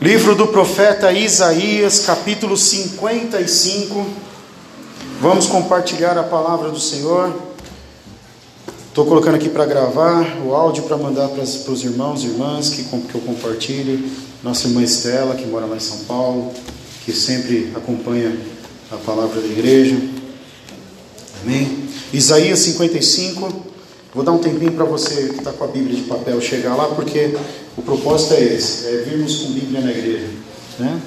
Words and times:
Livro 0.00 0.34
do 0.34 0.46
profeta 0.46 1.12
Isaías, 1.12 1.98
capítulo 1.98 2.56
55. 2.56 4.06
Vamos 5.20 5.46
compartilhar 5.46 6.16
a 6.16 6.22
palavra 6.22 6.70
do 6.70 6.80
Senhor. 6.80 7.30
Estou 8.88 9.04
colocando 9.04 9.34
aqui 9.34 9.50
para 9.50 9.66
gravar 9.66 10.38
o 10.42 10.54
áudio 10.54 10.84
para 10.84 10.96
mandar 10.96 11.28
para, 11.28 11.42
os 11.42 11.84
irmãos 11.84 12.24
e 12.24 12.28
irmãs 12.28 12.70
que, 12.70 12.82
que 12.82 13.14
eu 13.14 13.20
compartilhe. 13.20 14.10
Nossa 14.42 14.68
irmã 14.68 14.82
Estela, 14.82 15.34
que 15.34 15.46
mora 15.46 15.66
lá 15.66 15.76
em 15.76 15.80
São 15.80 15.98
Paulo, 16.04 16.50
que 17.04 17.12
sempre 17.12 17.70
acompanha 17.76 18.34
a 18.90 18.96
palavra 18.96 19.38
da 19.38 19.48
igreja. 19.48 20.00
Amém? 21.42 21.90
Isaías 22.10 22.60
55. 22.60 23.69
Vou 24.12 24.24
dar 24.24 24.32
um 24.32 24.38
tempinho 24.38 24.72
para 24.72 24.84
você 24.84 25.28
que 25.28 25.38
está 25.38 25.52
com 25.52 25.62
a 25.62 25.68
Bíblia 25.68 25.94
de 25.94 26.02
papel 26.02 26.40
chegar 26.40 26.74
lá, 26.74 26.88
porque 26.88 27.32
o 27.76 27.82
propósito 27.82 28.34
é 28.34 28.42
esse: 28.42 28.88
é 28.88 29.02
virmos 29.02 29.36
com 29.36 29.52
Bíblia 29.52 29.80
na 29.80 29.90
igreja. 29.92 30.28
Né? 30.80 31.00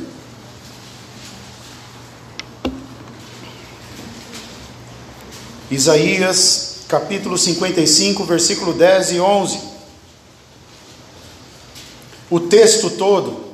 Isaías 5.70 6.86
capítulo 6.88 7.38
55, 7.38 8.24
versículo 8.24 8.72
10 8.72 9.12
e 9.12 9.20
11. 9.20 9.60
O 12.30 12.40
texto 12.40 12.90
todo 12.92 13.48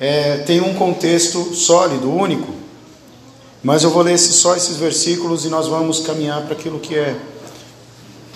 é, 0.00 0.38
tem 0.38 0.60
um 0.60 0.74
contexto 0.74 1.54
sólido, 1.54 2.10
único, 2.10 2.52
mas 3.62 3.84
eu 3.84 3.90
vou 3.90 4.02
ler 4.02 4.18
só 4.18 4.56
esses 4.56 4.78
versículos 4.78 5.44
e 5.44 5.48
nós 5.48 5.68
vamos 5.68 6.00
caminhar 6.00 6.42
para 6.42 6.54
aquilo 6.54 6.80
que 6.80 6.96
é 6.96 7.16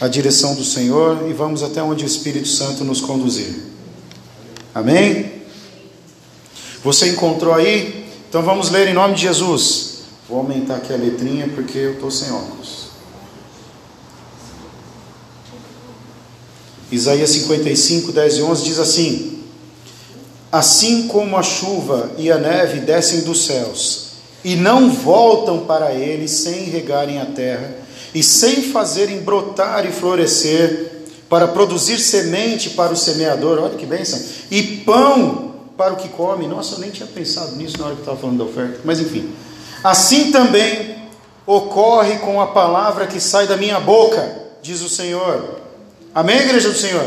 a 0.00 0.06
direção 0.06 0.54
do 0.54 0.64
Senhor 0.64 1.28
e 1.28 1.32
vamos 1.32 1.62
até 1.62 1.82
onde 1.82 2.04
o 2.04 2.06
Espírito 2.06 2.48
Santo 2.48 2.84
nos 2.84 3.00
conduzir. 3.00 3.54
Amém? 4.74 5.32
Você 6.84 7.08
encontrou 7.08 7.52
aí? 7.52 8.06
Então 8.28 8.42
vamos 8.42 8.70
ler 8.70 8.88
em 8.88 8.94
nome 8.94 9.14
de 9.14 9.22
Jesus. 9.22 10.02
Vou 10.28 10.38
aumentar 10.38 10.76
aqui 10.76 10.92
a 10.92 10.96
letrinha 10.96 11.48
porque 11.48 11.78
eu 11.78 11.94
estou 11.94 12.10
sem 12.10 12.30
óculos. 12.30 12.88
Isaías 16.90 17.30
55, 17.30 18.12
10 18.12 18.36
e 18.36 18.42
11 18.42 18.64
diz 18.64 18.78
assim: 18.78 19.42
Assim 20.50 21.08
como 21.08 21.36
a 21.36 21.42
chuva 21.42 22.12
e 22.16 22.30
a 22.30 22.38
neve 22.38 22.80
descem 22.80 23.22
dos 23.22 23.44
céus 23.44 24.08
e 24.44 24.54
não 24.54 24.90
voltam 24.90 25.66
para 25.66 25.92
ele 25.92 26.28
sem 26.28 26.64
regarem 26.64 27.20
a 27.20 27.26
terra 27.26 27.87
e 28.14 28.22
sem 28.22 28.62
fazerem 28.62 29.20
brotar 29.20 29.86
e 29.86 29.92
florescer, 29.92 30.98
para 31.28 31.46
produzir 31.46 31.98
semente 31.98 32.70
para 32.70 32.92
o 32.92 32.96
semeador, 32.96 33.58
olha 33.62 33.74
que 33.74 33.84
bênção, 33.84 34.18
e 34.50 34.78
pão 34.78 35.54
para 35.76 35.92
o 35.92 35.96
que 35.96 36.08
come. 36.08 36.46
Nossa, 36.46 36.74
eu 36.74 36.78
nem 36.78 36.90
tinha 36.90 37.06
pensado 37.06 37.54
nisso 37.54 37.78
na 37.78 37.86
hora 37.86 37.94
que 37.94 38.00
estava 38.00 38.16
falando 38.16 38.38
da 38.38 38.44
oferta, 38.44 38.80
mas 38.84 38.98
enfim. 38.98 39.30
Assim 39.84 40.32
também 40.32 40.96
ocorre 41.46 42.18
com 42.18 42.40
a 42.40 42.48
palavra 42.48 43.06
que 43.06 43.20
sai 43.20 43.46
da 43.46 43.56
minha 43.56 43.78
boca, 43.78 44.36
diz 44.62 44.82
o 44.82 44.88
Senhor. 44.88 45.60
Amém, 46.14 46.38
igreja 46.38 46.70
do 46.70 46.76
Senhor? 46.76 47.06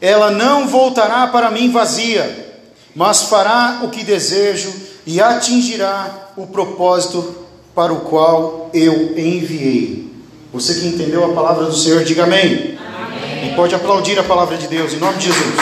Ela 0.00 0.30
não 0.30 0.68
voltará 0.68 1.26
para 1.26 1.50
mim 1.50 1.72
vazia, 1.72 2.54
mas 2.94 3.22
fará 3.22 3.80
o 3.82 3.88
que 3.88 4.04
desejo 4.04 4.72
e 5.06 5.20
atingirá 5.20 6.32
o 6.36 6.46
propósito 6.46 7.43
para 7.74 7.92
o 7.92 8.00
qual 8.02 8.70
eu 8.72 9.18
enviei. 9.18 10.12
Você 10.52 10.74
que 10.74 10.86
entendeu 10.86 11.24
a 11.24 11.34
palavra 11.34 11.64
do 11.64 11.74
Senhor, 11.74 12.04
diga 12.04 12.22
amém. 12.24 12.78
amém. 12.78 13.52
E 13.52 13.56
pode 13.56 13.74
aplaudir 13.74 14.18
a 14.18 14.22
palavra 14.22 14.56
de 14.56 14.68
Deus, 14.68 14.92
em 14.92 14.98
nome 14.98 15.18
de 15.18 15.24
Jesus. 15.24 15.54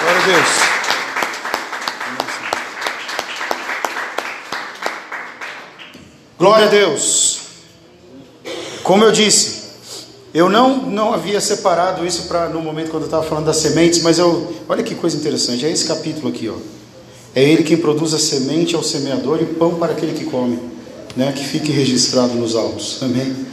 Glória 0.00 0.22
a 0.22 0.26
Deus. 0.26 0.46
Glória 6.38 6.66
a 6.66 6.70
Deus. 6.70 7.40
Como 8.84 9.04
eu 9.04 9.12
disse, 9.12 9.60
eu 10.32 10.48
não, 10.48 10.76
não 10.76 11.12
havia 11.12 11.40
separado 11.40 12.06
isso 12.06 12.28
para 12.28 12.48
no 12.48 12.62
momento 12.62 12.90
quando 12.90 13.02
eu 13.02 13.08
estava 13.08 13.24
falando 13.24 13.46
das 13.46 13.56
sementes, 13.56 14.00
mas 14.02 14.18
eu, 14.18 14.54
olha 14.68 14.82
que 14.82 14.94
coisa 14.94 15.16
interessante, 15.16 15.66
é 15.66 15.70
esse 15.70 15.86
capítulo 15.86 16.28
aqui, 16.28 16.48
ó. 16.48 16.79
É 17.34 17.42
ele 17.42 17.62
quem 17.62 17.76
produz 17.76 18.12
a 18.12 18.18
semente 18.18 18.74
ao 18.74 18.82
semeador 18.82 19.40
e 19.40 19.46
pão 19.46 19.76
para 19.76 19.92
aquele 19.92 20.12
que 20.12 20.24
come, 20.24 20.58
né? 21.16 21.32
Que 21.32 21.44
fique 21.44 21.70
registrado 21.70 22.34
nos 22.34 22.56
autos. 22.56 23.02
Amém. 23.02 23.46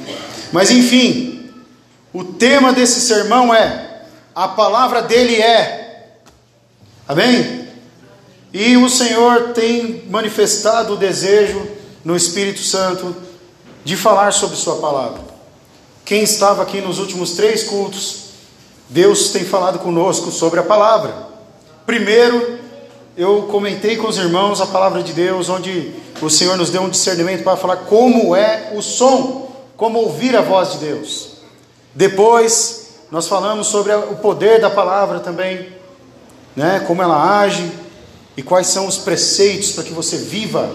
Mas 0.51 0.71
enfim, 0.71 1.51
o 2.13 2.23
tema 2.23 2.73
desse 2.73 3.01
sermão 3.01 3.53
é 3.53 4.03
a 4.33 4.47
palavra 4.47 5.01
dele 5.01 5.35
é. 5.35 6.09
Amém? 7.07 7.67
E 8.53 8.77
o 8.77 8.89
Senhor 8.89 9.53
tem 9.53 10.03
manifestado 10.09 10.93
o 10.93 10.97
desejo 10.97 11.61
no 12.03 12.15
Espírito 12.15 12.61
Santo 12.61 13.15
de 13.83 13.95
falar 13.95 14.31
sobre 14.33 14.55
sua 14.55 14.77
palavra. 14.77 15.21
Quem 16.05 16.23
estava 16.23 16.63
aqui 16.63 16.81
nos 16.81 16.99
últimos 16.99 17.31
três 17.31 17.63
cultos, 17.63 18.27
Deus 18.89 19.29
tem 19.29 19.43
falado 19.43 19.79
conosco 19.79 20.31
sobre 20.31 20.59
a 20.59 20.63
palavra. 20.63 21.27
Primeiro, 21.85 22.59
eu 23.17 23.47
comentei 23.51 23.97
com 23.97 24.07
os 24.07 24.17
irmãos 24.17 24.61
a 24.61 24.67
palavra 24.67 25.01
de 25.01 25.11
Deus, 25.11 25.49
onde 25.49 25.91
o 26.21 26.29
Senhor 26.29 26.55
nos 26.55 26.69
deu 26.69 26.83
um 26.83 26.89
discernimento 26.89 27.43
para 27.43 27.57
falar 27.57 27.77
como 27.77 28.35
é 28.35 28.71
o 28.75 28.81
som, 28.81 29.51
como 29.75 29.97
ouvir 29.97 30.35
a 30.35 30.41
voz 30.41 30.73
de 30.73 30.77
Deus. 30.77 31.29
Depois, 31.95 32.89
nós 33.09 33.27
falamos 33.27 33.67
sobre 33.67 33.91
o 33.91 34.17
poder 34.17 34.61
da 34.61 34.69
palavra 34.69 35.19
também, 35.19 35.73
né? 36.55 36.83
como 36.85 37.01
ela 37.01 37.39
age 37.39 37.71
e 38.37 38.43
quais 38.43 38.67
são 38.67 38.85
os 38.85 38.99
preceitos 38.99 39.71
para 39.71 39.83
que 39.83 39.93
você 39.93 40.17
viva 40.17 40.69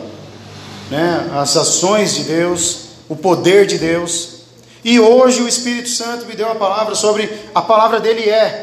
né? 0.91 1.31
as 1.36 1.56
ações 1.56 2.12
de 2.12 2.25
Deus, 2.25 2.86
o 3.08 3.14
poder 3.14 3.66
de 3.66 3.78
Deus. 3.78 4.41
E 4.84 4.98
hoje 4.98 5.42
o 5.42 5.48
Espírito 5.48 5.91
Santo 5.91 6.26
me 6.26 6.34
deu 6.34 6.50
a 6.50 6.56
palavra 6.56 6.97
sobre 6.97 7.32
a 7.54 7.62
palavra 7.62 8.00
dele 8.00 8.28
é. 8.28 8.62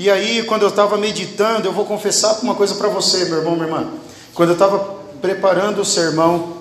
E 0.00 0.08
aí, 0.08 0.42
quando 0.44 0.62
eu 0.62 0.68
estava 0.68 0.96
meditando, 0.96 1.68
eu 1.68 1.74
vou 1.74 1.84
confessar 1.84 2.40
uma 2.42 2.54
coisa 2.54 2.74
para 2.74 2.88
você, 2.88 3.26
meu 3.26 3.36
irmão, 3.36 3.52
minha 3.52 3.66
irmã. 3.66 3.86
Quando 4.32 4.48
eu 4.48 4.52
estava 4.54 4.78
preparando 5.20 5.82
o 5.82 5.84
sermão, 5.84 6.54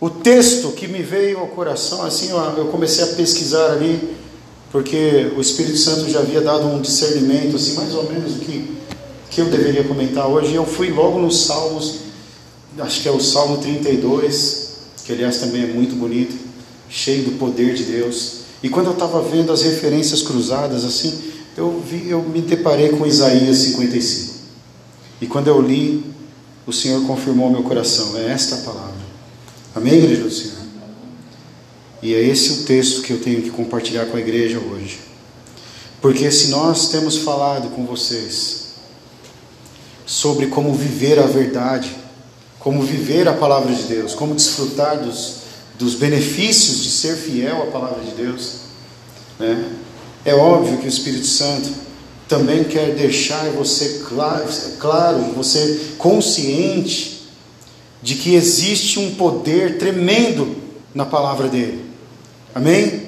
o 0.00 0.08
texto 0.08 0.70
que 0.70 0.88
me 0.88 1.02
veio 1.02 1.38
ao 1.38 1.48
coração, 1.48 2.02
assim, 2.02 2.30
eu 2.56 2.64
comecei 2.68 3.04
a 3.04 3.08
pesquisar 3.08 3.72
ali, 3.72 4.16
porque 4.72 5.30
o 5.36 5.40
Espírito 5.42 5.76
Santo 5.76 6.08
já 6.08 6.20
havia 6.20 6.40
dado 6.40 6.66
um 6.66 6.80
discernimento, 6.80 7.56
assim, 7.56 7.74
mais 7.74 7.94
ou 7.94 8.10
menos 8.10 8.36
o 8.36 8.38
que, 8.38 8.74
que 9.28 9.42
eu 9.42 9.50
deveria 9.50 9.84
comentar 9.84 10.26
hoje. 10.26 10.54
Eu 10.54 10.64
fui 10.64 10.88
logo 10.88 11.18
nos 11.18 11.44
Salmos, 11.44 11.96
acho 12.78 13.02
que 13.02 13.08
é 13.10 13.12
o 13.12 13.20
Salmo 13.20 13.58
32, 13.58 14.76
que 15.04 15.12
aliás 15.12 15.36
também 15.36 15.64
é 15.64 15.66
muito 15.66 15.94
bonito, 15.94 16.34
cheio 16.88 17.22
do 17.22 17.32
poder 17.32 17.74
de 17.74 17.84
Deus. 17.84 18.46
E 18.62 18.70
quando 18.70 18.86
eu 18.86 18.94
estava 18.94 19.20
vendo 19.20 19.52
as 19.52 19.60
referências 19.60 20.22
cruzadas, 20.22 20.86
assim, 20.86 21.35
eu, 21.56 21.80
vi, 21.80 22.10
eu 22.10 22.22
me 22.22 22.42
deparei 22.42 22.90
com 22.90 23.06
Isaías 23.06 23.58
55. 23.58 24.36
E 25.20 25.26
quando 25.26 25.48
eu 25.48 25.60
li, 25.60 26.04
o 26.66 26.72
Senhor 26.72 27.04
confirmou 27.06 27.50
meu 27.50 27.62
coração: 27.62 28.16
é 28.16 28.30
esta 28.30 28.56
a 28.56 28.58
palavra. 28.58 29.06
Amém, 29.74 29.94
igreja 29.94 30.22
do 30.22 30.30
Senhor? 30.30 30.56
E 32.02 32.14
é 32.14 32.20
esse 32.20 32.52
o 32.52 32.64
texto 32.64 33.02
que 33.02 33.12
eu 33.12 33.20
tenho 33.20 33.42
que 33.42 33.50
compartilhar 33.50 34.06
com 34.06 34.16
a 34.16 34.20
igreja 34.20 34.58
hoje. 34.58 35.00
Porque 36.00 36.30
se 36.30 36.48
nós 36.48 36.88
temos 36.88 37.16
falado 37.16 37.70
com 37.70 37.86
vocês 37.86 38.66
sobre 40.04 40.46
como 40.46 40.74
viver 40.74 41.18
a 41.18 41.26
verdade, 41.26 41.96
como 42.58 42.82
viver 42.82 43.26
a 43.26 43.32
palavra 43.32 43.74
de 43.74 43.84
Deus, 43.84 44.14
como 44.14 44.34
desfrutar 44.34 45.02
dos, 45.02 45.38
dos 45.78 45.94
benefícios 45.94 46.82
de 46.82 46.90
ser 46.90 47.16
fiel 47.16 47.62
à 47.62 47.66
palavra 47.66 48.04
de 48.04 48.10
Deus, 48.12 48.56
né? 49.38 49.72
É 50.26 50.34
óbvio 50.34 50.78
que 50.78 50.86
o 50.86 50.88
Espírito 50.88 51.26
Santo 51.26 51.70
também 52.26 52.64
quer 52.64 52.96
deixar 52.96 53.48
você 53.50 54.02
claro, 54.08 54.44
claro, 54.80 55.18
você 55.36 55.92
consciente 55.96 57.28
de 58.02 58.16
que 58.16 58.34
existe 58.34 58.98
um 58.98 59.14
poder 59.14 59.78
tremendo 59.78 60.56
na 60.92 61.06
palavra 61.06 61.46
dele. 61.46 61.84
Amém? 62.52 63.06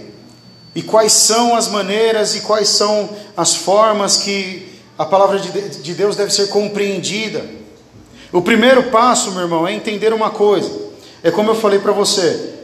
E 0.76 0.80
quais 0.80 1.12
são 1.12 1.56
as 1.56 1.66
maneiras 1.66 2.36
e 2.36 2.40
quais 2.42 2.68
são 2.68 3.10
as 3.36 3.56
formas 3.56 4.18
que 4.18 4.68
a 4.96 5.04
palavra 5.04 5.40
de 5.40 5.94
Deus 5.94 6.14
deve 6.14 6.32
ser 6.32 6.46
compreendida? 6.46 7.44
O 8.32 8.40
primeiro 8.40 8.84
passo, 8.84 9.32
meu 9.32 9.42
irmão, 9.42 9.66
é 9.66 9.74
entender 9.74 10.12
uma 10.12 10.30
coisa. 10.30 10.70
É 11.20 11.32
como 11.32 11.50
eu 11.50 11.56
falei 11.56 11.80
para 11.80 11.90
você, 11.90 12.57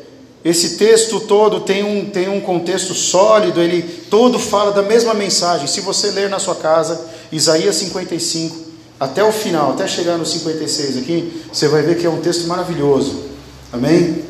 esse 0.44 0.76
texto 0.76 1.20
todo 1.20 1.60
tem 1.60 1.82
um, 1.82 2.04
tem 2.04 2.28
um 2.28 2.38
contexto 2.38 2.92
sólido, 2.92 3.62
ele 3.62 3.82
todo 4.10 4.38
fala 4.38 4.72
da 4.72 4.82
mesma 4.82 5.14
mensagem. 5.14 5.66
Se 5.66 5.80
você 5.80 6.10
ler 6.10 6.28
na 6.28 6.38
sua 6.38 6.54
casa, 6.54 7.00
Isaías 7.32 7.76
55, 7.76 8.54
até 9.00 9.24
o 9.24 9.32
final, 9.32 9.70
até 9.70 9.88
chegar 9.88 10.18
no 10.18 10.26
56 10.26 10.98
aqui, 10.98 11.42
você 11.50 11.66
vai 11.66 11.82
ver 11.82 11.96
que 11.96 12.06
é 12.06 12.10
um 12.10 12.20
texto 12.20 12.46
maravilhoso. 12.46 13.24
Amém? 13.72 14.22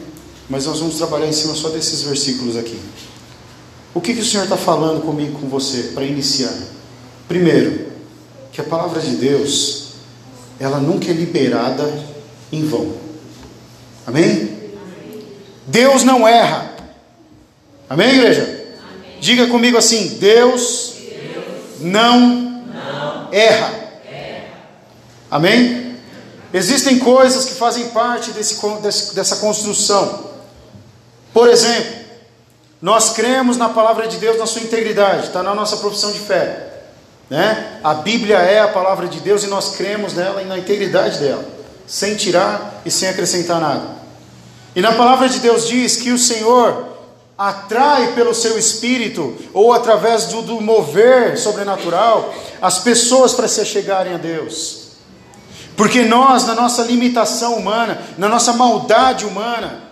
Mas 0.49 0.67
nós 0.67 0.79
vamos 0.79 0.97
trabalhar 0.97 1.27
em 1.27 1.33
cima 1.33 1.55
só 1.55 1.69
desses 1.69 2.03
versículos 2.03 2.57
aqui. 2.57 2.79
O 3.93 4.01
que, 4.01 4.15
que 4.15 4.21
o 4.21 4.25
Senhor 4.25 4.45
está 4.45 4.57
falando 4.57 5.03
comigo, 5.03 5.41
com 5.41 5.49
você, 5.49 5.91
para 5.95 6.05
iniciar? 6.05 6.55
Primeiro, 7.27 7.87
que 8.53 8.61
a 8.61 8.65
palavra 8.65 9.01
de 9.01 9.17
Deus, 9.17 9.95
ela 10.61 10.79
nunca 10.79 11.11
é 11.11 11.13
liberada 11.13 11.93
em 12.53 12.65
vão. 12.65 12.93
Amém? 14.07 14.64
Deus 15.67 16.05
não 16.05 16.27
erra. 16.27 16.71
Amém, 17.89 18.11
igreja? 18.11 18.43
Amém. 18.43 19.19
Diga 19.21 19.47
comigo 19.47 19.77
assim: 19.77 20.19
Deus, 20.19 20.95
Deus 20.99 21.81
não, 21.81 22.21
não 22.21 23.29
erra. 23.33 23.71
erra. 24.11 24.45
Amém? 25.31 25.97
Existem 26.53 26.99
coisas 26.99 27.45
que 27.47 27.55
fazem 27.55 27.89
parte 27.89 28.31
desse, 28.31 29.15
dessa 29.15 29.37
construção. 29.37 30.31
Por 31.33 31.49
exemplo, 31.49 32.05
nós 32.81 33.11
cremos 33.11 33.57
na 33.57 33.69
palavra 33.69 34.07
de 34.07 34.19
Deus 34.19 34.39
na 34.39 34.47
sua 34.47 34.63
integridade, 34.63 35.27
está 35.27 35.43
na 35.43 35.55
nossa 35.55 35.79
profissão 35.79 36.13
de 36.13 36.21
fé. 36.21 36.75
Né? 37.29 37.81
A 37.83 37.95
Bíblia 37.95 38.37
é 38.37 38.61
a 38.61 38.69
palavra 38.69 39.09
de 39.09 39.19
Deus 39.21 39.43
e 39.43 39.47
nós 39.47 39.75
cremos 39.75 40.13
nela 40.13 40.43
e 40.43 40.45
na 40.45 40.59
integridade 40.59 41.19
dela, 41.19 41.45
sem 41.87 42.15
tirar 42.15 42.83
e 42.85 42.91
sem 42.91 43.09
acrescentar 43.09 43.61
nada. 43.61 44.04
E 44.75 44.81
na 44.81 44.93
palavra 44.93 45.29
de 45.29 45.39
Deus 45.39 45.69
diz 45.69 45.97
que 45.97 46.11
o 46.11 46.19
Senhor 46.19 46.95
atrai 47.37 48.13
pelo 48.13 48.35
seu 48.35 48.59
espírito, 48.59 49.35
ou 49.53 49.73
através 49.73 50.27
do, 50.27 50.43
do 50.43 50.61
mover 50.61 51.37
sobrenatural, 51.37 52.33
as 52.63 52.79
pessoas 52.79 53.33
para 53.33 53.49
se 53.49 53.65
chegarem 53.65 54.15
a 54.15 54.19
Deus. 54.19 54.85
Porque 55.77 56.03
nós, 56.03 56.47
na 56.47 56.55
nossa 56.55 56.83
limitação 56.83 57.55
humana, 57.57 58.01
na 58.17 58.29
nossa 58.29 58.53
maldade 58.53 59.25
humana, 59.25 59.83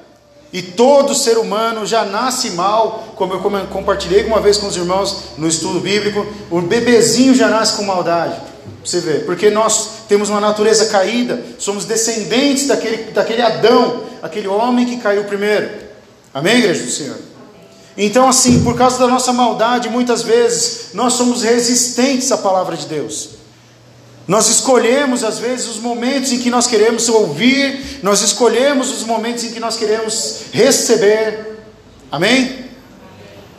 e 0.52 0.60
todo 0.60 1.14
ser 1.14 1.38
humano 1.38 1.86
já 1.86 2.04
nasce 2.04 2.50
mal, 2.50 3.14
como 3.16 3.32
eu 3.32 3.40
compartilhei 3.68 4.24
uma 4.24 4.38
vez 4.38 4.58
com 4.58 4.66
os 4.66 4.76
irmãos 4.76 5.16
no 5.38 5.48
estudo 5.48 5.80
bíblico, 5.80 6.26
o 6.50 6.60
bebezinho 6.60 7.34
já 7.34 7.48
nasce 7.48 7.76
com 7.76 7.84
maldade. 7.84 8.51
Você 8.84 9.00
vê, 9.00 9.20
porque 9.20 9.48
nós 9.50 10.06
temos 10.08 10.28
uma 10.28 10.40
natureza 10.40 10.86
caída, 10.86 11.40
somos 11.58 11.84
descendentes 11.84 12.66
daquele, 12.66 13.12
daquele 13.12 13.40
Adão, 13.40 14.04
aquele 14.20 14.48
homem 14.48 14.86
que 14.86 14.96
caiu 14.96 15.24
primeiro. 15.24 15.70
Amém, 16.34 16.58
igreja 16.58 16.82
do 16.82 16.90
Senhor? 16.90 17.18
Então, 17.96 18.28
assim, 18.28 18.64
por 18.64 18.76
causa 18.76 18.98
da 18.98 19.06
nossa 19.06 19.32
maldade, 19.32 19.88
muitas 19.88 20.22
vezes 20.22 20.88
nós 20.94 21.12
somos 21.12 21.42
resistentes 21.42 22.32
à 22.32 22.38
palavra 22.38 22.76
de 22.76 22.86
Deus. 22.86 23.30
Nós 24.26 24.48
escolhemos, 24.48 25.24
às 25.24 25.38
vezes, 25.38 25.68
os 25.68 25.78
momentos 25.78 26.32
em 26.32 26.38
que 26.38 26.50
nós 26.50 26.66
queremos 26.66 27.08
ouvir, 27.08 28.00
nós 28.02 28.22
escolhemos 28.22 28.90
os 28.90 29.04
momentos 29.04 29.44
em 29.44 29.50
que 29.50 29.60
nós 29.60 29.76
queremos 29.76 30.42
receber. 30.52 31.58
Amém? 32.10 32.66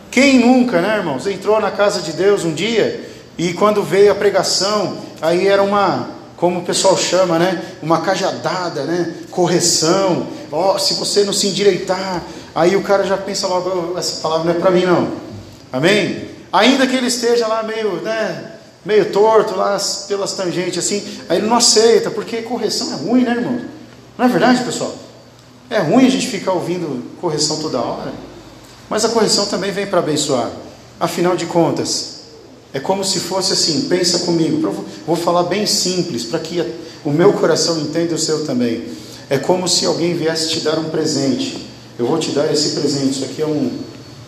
Quem 0.10 0.40
nunca, 0.40 0.82
né, 0.82 0.98
irmãos, 0.98 1.28
entrou 1.28 1.60
na 1.60 1.72
casa 1.72 2.02
de 2.02 2.14
Deus 2.14 2.44
um 2.44 2.54
dia 2.54 3.13
e 3.38 3.54
quando 3.54 3.82
veio 3.82 4.12
a 4.12 4.16
pregação, 4.16 4.98
aí 5.22 5.48
era 5.48 5.64
uma, 5.64 6.10
como 6.38 6.60
o 6.60 6.64
pessoal 6.64 6.96
chama, 6.98 7.40
né, 7.40 7.62
uma 7.82 8.02
cajadada, 8.02 8.84
né, 8.84 9.14
correção. 9.32 10.28
Ó, 10.52 10.76
oh, 10.76 10.80
se 10.80 10.94
você 10.94 11.24
não 11.24 11.34
se 11.34 11.48
endireitar, 11.48 12.22
aí 12.54 12.76
o 12.76 12.84
cara 12.84 13.04
já 13.04 13.18
pensa 13.18 13.48
logo, 13.48 13.98
essa 13.98 14.22
palavra 14.22 14.52
não 14.52 14.60
é 14.60 14.62
para 14.62 14.72
mim 14.72 14.86
não. 14.86 15.12
Amém? 15.72 16.30
Ainda 16.52 16.86
que 16.86 16.96
ele 16.96 17.08
esteja 17.08 17.48
lá 17.48 17.64
meio, 17.64 17.94
né, 18.02 18.52
meio 18.86 19.12
torto 19.12 19.56
lá 19.56 19.78
pelas 20.08 20.34
tangentes 20.34 20.78
assim, 20.78 21.04
aí 21.28 21.38
ele 21.38 21.48
não 21.48 21.58
aceita, 21.58 22.12
porque 22.12 22.44
correção 22.44 22.94
é 22.94 22.96
ruim, 22.98 23.24
né, 23.24 23.32
irmão? 23.32 23.62
Não 24.16 24.26
é 24.26 24.30
verdade, 24.30 24.64
pessoal? 24.64 24.94
É 25.72 25.80
ruim 25.80 26.06
a 26.06 26.10
gente 26.10 26.28
ficar 26.28 26.52
ouvindo 26.52 27.04
correção 27.20 27.60
toda 27.60 27.80
hora, 27.80 28.14
mas 28.88 29.04
a 29.04 29.10
correção 29.10 29.48
também 29.48 29.72
vem 29.72 29.88
para 29.88 30.00
abençoar. 30.00 30.52
Afinal 31.00 31.36
de 31.36 31.48
contas, 31.48 32.13
é 32.74 32.80
como 32.80 33.04
se 33.04 33.20
fosse 33.20 33.54
assim, 33.54 33.82
pensa 33.88 34.20
comigo, 34.20 34.74
vou 35.06 35.16
falar 35.16 35.44
bem 35.44 35.66
simples, 35.68 36.24
para 36.24 36.40
que 36.40 36.64
o 37.06 37.12
meu 37.12 37.34
coração 37.34 37.80
entenda 37.80 38.16
o 38.16 38.18
seu 38.18 38.46
também. 38.46 38.86
É 39.30 39.38
como 39.38 39.68
se 39.68 39.86
alguém 39.86 40.16
viesse 40.16 40.50
te 40.50 40.62
dar 40.62 40.80
um 40.80 40.90
presente. 40.90 41.68
Eu 42.00 42.08
vou 42.08 42.18
te 42.18 42.32
dar 42.32 42.52
esse 42.52 42.70
presente, 42.70 43.12
isso 43.12 43.26
aqui 43.26 43.44
é 43.44 43.46
um, 43.46 43.80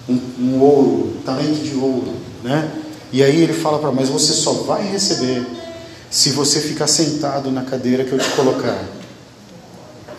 um, 0.08 0.22
um 0.40 0.62
ouro, 0.62 1.14
talento 1.26 1.64
de 1.64 1.76
ouro, 1.76 2.14
né? 2.44 2.72
E 3.12 3.24
aí 3.24 3.42
ele 3.42 3.54
fala 3.54 3.80
para, 3.80 3.92
mas 3.92 4.10
você 4.10 4.34
só 4.34 4.54
vai 4.54 4.88
receber 4.88 5.46
se 6.12 6.30
você 6.30 6.60
ficar 6.60 6.88
sentado 6.88 7.50
na 7.50 7.64
cadeira 7.64 8.04
que 8.04 8.12
eu 8.12 8.20
te 8.20 8.30
colocar. 8.32 8.84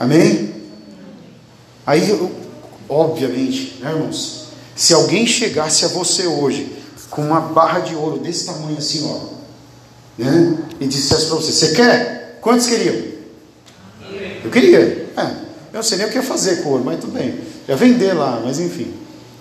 Amém? 0.00 0.52
Aí, 1.87 2.19
obviamente, 2.88 3.76
né, 3.81 3.93
irmãos, 3.93 4.46
se 4.75 4.93
alguém 4.93 5.26
chegasse 5.26 5.84
a 5.84 5.88
você 5.88 6.26
hoje 6.26 6.72
com 7.11 7.23
uma 7.23 7.41
barra 7.41 7.81
de 7.81 7.94
ouro 7.94 8.19
desse 8.19 8.47
tamanho 8.47 8.79
assim, 8.79 9.08
ó, 9.08 9.37
né, 10.19 10.58
e 10.81 10.87
dissesse 10.87 11.26
para 11.26 11.37
você: 11.37 11.53
Você 11.53 11.73
quer? 11.73 12.38
Quantos 12.41 12.67
queriam? 12.67 13.17
Eu 14.44 14.50
queria. 14.50 14.79
É, 15.17 15.23
eu 15.73 15.75
não 15.75 15.82
sei 15.82 15.99
nem 15.99 16.06
o 16.06 16.11
que 16.11 16.23
fazer 16.23 16.62
com 16.62 16.70
ouro, 16.70 16.85
mas 16.85 17.00
tudo 17.00 17.12
bem. 17.12 17.41
Ia 17.69 17.76
vender 17.76 18.12
lá, 18.12 18.41
mas 18.44 18.58
enfim. 18.61 18.94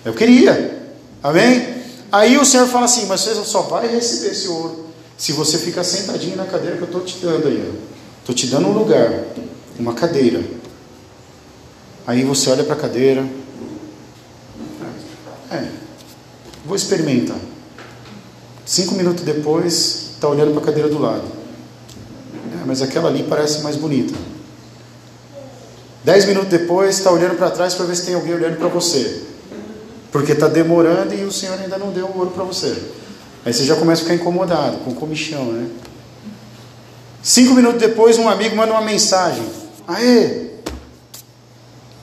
Eu 0.04 0.14
queria. 0.14 0.84
Amém? 1.22 1.76
Aí 2.12 2.38
o 2.38 2.46
Senhor 2.46 2.68
fala 2.68 2.86
assim: 2.86 3.06
Mas 3.06 3.22
você 3.22 3.36
só 3.44 3.62
vai 3.62 3.88
receber 3.88 4.32
esse 4.32 4.48
ouro 4.48 4.86
se 5.18 5.32
você 5.32 5.58
ficar 5.58 5.84
sentadinho 5.84 6.36
na 6.36 6.46
cadeira 6.46 6.78
que 6.78 6.84
eu 6.84 6.88
estou 6.88 7.02
te 7.02 7.18
dando 7.18 7.48
aí. 7.48 7.74
Estou 8.20 8.36
te 8.36 8.48
dando 8.48 8.68
um 8.68 8.74
lugar, 8.74 9.24
uma 9.80 9.94
cadeira. 9.94 10.44
Aí 12.08 12.24
você 12.24 12.50
olha 12.50 12.64
para 12.64 12.74
a 12.74 12.80
cadeira. 12.80 13.26
É, 15.52 15.68
vou 16.66 16.76
experimentar. 16.76 17.38
Cinco 18.66 18.96
minutos 18.96 19.24
depois, 19.24 20.10
está 20.14 20.28
olhando 20.28 20.52
para 20.52 20.62
a 20.62 20.66
cadeira 20.66 20.90
do 20.90 20.98
lado. 20.98 21.24
É, 22.62 22.66
mas 22.66 22.82
aquela 22.82 23.10
ali 23.10 23.24
parece 23.24 23.62
mais 23.62 23.76
bonita. 23.76 24.14
Dez 26.04 26.26
minutos 26.26 26.50
depois, 26.50 26.98
está 26.98 27.12
olhando 27.12 27.36
para 27.38 27.52
trás 27.52 27.76
para 27.76 27.86
ver 27.86 27.96
se 27.96 28.06
tem 28.06 28.16
alguém 28.16 28.34
olhando 28.34 28.58
para 28.58 28.68
você. 28.68 29.24
Porque 30.12 30.32
está 30.32 30.48
demorando 30.48 31.14
e 31.14 31.24
o 31.24 31.32
Senhor 31.32 31.60
ainda 31.60 31.78
não 31.78 31.92
deu 31.92 32.08
o 32.08 32.18
ouro 32.18 32.32
para 32.32 32.44
você. 32.44 32.76
Aí 33.46 33.54
você 33.54 33.64
já 33.64 33.76
começa 33.76 34.02
a 34.02 34.06
ficar 34.06 34.16
incomodado, 34.16 34.78
com 34.78 34.94
comichão, 34.96 35.52
né? 35.52 35.70
Cinco 37.22 37.54
minutos 37.54 37.80
depois, 37.80 38.18
um 38.18 38.28
amigo 38.28 38.56
manda 38.56 38.72
uma 38.72 38.82
mensagem. 38.82 39.46
Aê! 39.88 40.52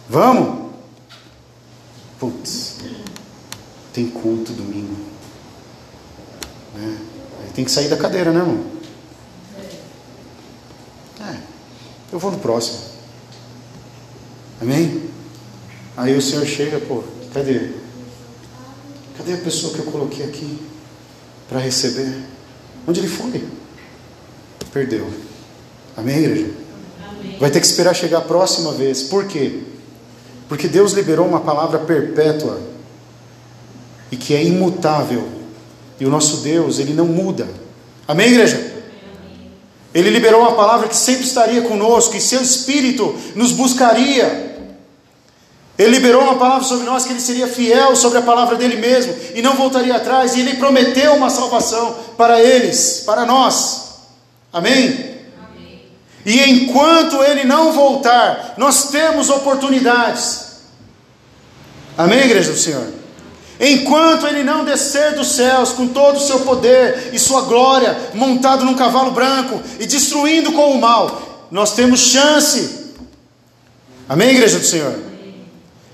Vamos? 0.08 0.70
Putz, 2.18 2.76
tem 3.92 4.08
culto 4.08 4.52
domingo. 4.52 5.11
Né? 6.82 6.98
Aí 7.40 7.50
tem 7.54 7.64
que 7.64 7.70
sair 7.70 7.88
da 7.88 7.96
cadeira, 7.96 8.32
né, 8.32 8.40
irmão? 8.40 8.64
É, 11.20 11.36
eu 12.12 12.18
vou 12.18 12.30
no 12.30 12.38
próximo. 12.38 12.78
Amém? 14.60 15.10
Aí 15.96 16.16
o 16.16 16.22
Senhor 16.22 16.44
chega, 16.46 16.78
pô, 16.80 17.02
cadê? 17.32 17.70
Cadê 19.16 19.34
a 19.34 19.38
pessoa 19.38 19.72
que 19.72 19.80
eu 19.80 19.86
coloquei 19.86 20.24
aqui 20.24 20.58
para 21.48 21.58
receber? 21.58 22.14
Onde 22.86 23.00
ele 23.00 23.08
foi? 23.08 23.46
Perdeu. 24.72 25.08
Amém, 25.96 26.18
igreja? 26.18 26.50
Amém. 27.06 27.38
Vai 27.38 27.50
ter 27.50 27.60
que 27.60 27.66
esperar 27.66 27.94
chegar 27.94 28.18
a 28.18 28.22
próxima 28.22 28.72
vez. 28.72 29.02
Por 29.02 29.26
quê? 29.26 29.62
Porque 30.48 30.66
Deus 30.66 30.92
liberou 30.92 31.26
uma 31.26 31.40
palavra 31.40 31.78
perpétua 31.78 32.60
e 34.10 34.16
que 34.16 34.34
é 34.34 34.44
imutável. 34.44 35.41
E 36.02 36.04
o 36.04 36.10
nosso 36.10 36.38
Deus, 36.38 36.80
ele 36.80 36.92
não 36.92 37.06
muda. 37.06 37.48
Amém, 38.08 38.26
igreja? 38.26 38.72
Ele 39.94 40.10
liberou 40.10 40.40
uma 40.40 40.50
palavra 40.50 40.88
que 40.88 40.96
sempre 40.96 41.24
estaria 41.24 41.62
conosco, 41.62 42.16
e 42.16 42.20
seu 42.20 42.42
espírito 42.42 43.16
nos 43.36 43.52
buscaria. 43.52 44.52
Ele 45.78 45.90
liberou 45.90 46.22
uma 46.22 46.34
palavra 46.34 46.64
sobre 46.66 46.86
nós 46.86 47.04
que 47.04 47.12
ele 47.12 47.20
seria 47.20 47.46
fiel 47.46 47.94
sobre 47.94 48.18
a 48.18 48.22
palavra 48.22 48.56
dele 48.56 48.78
mesmo 48.78 49.14
e 49.32 49.40
não 49.42 49.54
voltaria 49.54 49.94
atrás, 49.94 50.34
e 50.34 50.40
ele 50.40 50.54
prometeu 50.56 51.14
uma 51.14 51.30
salvação 51.30 51.96
para 52.16 52.40
eles, 52.42 53.04
para 53.06 53.24
nós. 53.24 54.00
Amém? 54.52 55.20
Amém. 55.38 55.84
E 56.26 56.40
enquanto 56.50 57.22
ele 57.22 57.44
não 57.44 57.72
voltar, 57.72 58.54
nós 58.56 58.90
temos 58.90 59.30
oportunidades. 59.30 60.46
Amém, 61.96 62.24
igreja 62.24 62.50
do 62.50 62.58
Senhor? 62.58 63.01
Enquanto 63.64 64.26
ele 64.26 64.42
não 64.42 64.64
descer 64.64 65.14
dos 65.14 65.28
céus 65.28 65.70
com 65.70 65.86
todo 65.86 66.16
o 66.16 66.20
seu 66.20 66.40
poder 66.40 67.10
e 67.12 67.18
sua 67.18 67.42
glória, 67.42 67.96
montado 68.12 68.64
num 68.64 68.74
cavalo 68.74 69.12
branco 69.12 69.62
e 69.78 69.86
destruindo 69.86 70.50
com 70.50 70.72
o 70.72 70.80
mal, 70.80 71.46
nós 71.48 71.72
temos 71.72 72.00
chance. 72.00 72.90
Amém, 74.08 74.30
igreja 74.30 74.58
do 74.58 74.66
Senhor? 74.66 74.98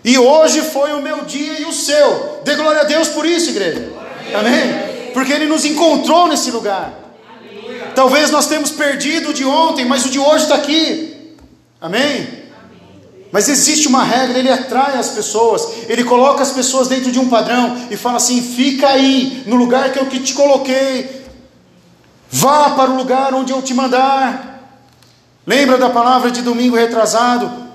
E 0.03 0.17
hoje 0.17 0.63
foi 0.63 0.95
o 0.95 1.03
meu 1.03 1.27
dia 1.27 1.61
e 1.61 1.67
o 1.67 1.73
seu. 1.73 2.41
Dê 2.43 2.55
glória 2.55 2.81
a 2.81 2.85
Deus 2.85 3.09
por 3.09 3.27
isso, 3.27 3.51
igreja. 3.51 3.93
Amém? 4.35 5.13
Porque 5.13 5.31
Ele 5.35 5.45
nos 5.45 5.67
encontrou 5.67 6.27
nesse 6.27 6.51
lugar. 6.51 6.91
Talvez 7.95 8.31
nós 8.31 8.47
temos 8.47 8.71
perdido 8.71 9.29
o 9.29 9.35
de 9.35 9.45
ontem, 9.45 9.85
mas 9.85 10.07
o 10.07 10.09
de 10.09 10.19
hoje 10.19 10.45
está 10.45 10.55
aqui. 10.55 11.35
Amém? 11.79 12.48
Mas 13.31 13.49
existe 13.49 13.89
uma 13.89 14.05
regra, 14.05 14.39
ele 14.39 14.51
atrai 14.51 14.97
as 14.97 15.11
pessoas, 15.11 15.69
ele 15.89 16.03
coloca 16.03 16.43
as 16.43 16.51
pessoas 16.51 16.89
dentro 16.89 17.13
de 17.13 17.19
um 17.19 17.29
padrão 17.29 17.77
e 17.91 17.97
fala 17.97 18.17
assim: 18.17 18.41
fica 18.41 18.89
aí, 18.89 19.43
no 19.47 19.57
lugar 19.57 19.93
que 19.93 19.99
eu 19.99 20.09
te 20.09 20.33
coloquei. 20.33 21.19
Vá 22.31 22.71
para 22.71 22.91
o 22.91 22.97
lugar 22.97 23.35
onde 23.35 23.53
eu 23.53 23.63
te 23.63 23.75
mandar. 23.75 24.79
Lembra 25.47 25.79
da 25.79 25.89
palavra 25.91 26.31
de 26.31 26.43
domingo 26.43 26.77
retrasado? 26.77 27.69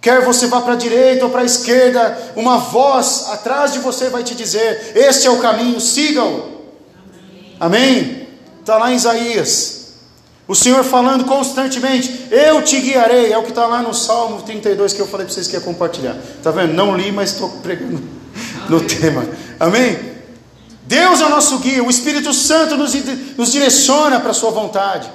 Quer 0.00 0.22
você 0.22 0.46
vá 0.46 0.60
para 0.60 0.74
a 0.74 0.76
direita 0.76 1.24
ou 1.24 1.30
para 1.30 1.40
a 1.40 1.46
esquerda, 1.46 2.32
uma 2.36 2.58
voz 2.58 3.26
atrás 3.30 3.72
de 3.72 3.78
você 3.78 4.10
vai 4.10 4.22
te 4.22 4.34
dizer: 4.34 4.92
Este 4.94 5.26
é 5.26 5.30
o 5.30 5.38
caminho, 5.38 5.80
siga-o. 5.80 6.62
Amém? 7.58 8.28
Está 8.60 8.76
lá 8.76 8.92
em 8.92 8.96
Isaías. 8.96 9.83
O 10.46 10.54
Senhor 10.54 10.84
falando 10.84 11.24
constantemente, 11.24 12.26
eu 12.30 12.62
te 12.62 12.78
guiarei, 12.80 13.32
é 13.32 13.38
o 13.38 13.42
que 13.42 13.48
está 13.48 13.66
lá 13.66 13.80
no 13.80 13.94
Salmo 13.94 14.42
32 14.42 14.92
que 14.92 15.00
eu 15.00 15.06
falei 15.06 15.24
para 15.24 15.34
vocês 15.34 15.48
que 15.48 15.54
ia 15.54 15.60
compartilhar. 15.60 16.16
Está 16.36 16.50
vendo? 16.50 16.74
Não 16.74 16.94
li, 16.94 17.10
mas 17.10 17.32
estou 17.32 17.48
pregando 17.62 18.02
no 18.68 18.80
tema. 18.82 19.26
Amém? 19.58 20.14
Deus 20.86 21.22
é 21.22 21.26
o 21.26 21.30
nosso 21.30 21.58
guia, 21.60 21.82
o 21.82 21.88
Espírito 21.88 22.32
Santo 22.34 22.76
nos, 22.76 22.92
nos 23.38 23.52
direciona 23.52 24.20
para 24.20 24.32
a 24.32 24.34
Sua 24.34 24.50
vontade. 24.50 25.10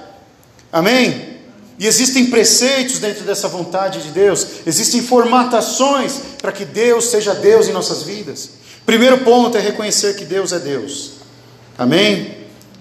Amém? 0.72 1.38
E 1.78 1.86
existem 1.86 2.26
preceitos 2.26 2.98
dentro 2.98 3.24
dessa 3.24 3.48
vontade 3.48 4.02
de 4.02 4.10
Deus, 4.10 4.46
existem 4.66 5.02
formatações 5.02 6.20
para 6.42 6.52
que 6.52 6.66
Deus 6.66 7.06
seja 7.06 7.36
Deus 7.36 7.68
em 7.68 7.72
nossas 7.72 8.02
vidas. 8.02 8.50
Primeiro 8.84 9.20
ponto 9.20 9.56
é 9.56 9.62
reconhecer 9.62 10.16
que 10.16 10.26
Deus 10.26 10.52
é 10.52 10.60
Deus. 10.60 11.12
Amém? 11.78 12.39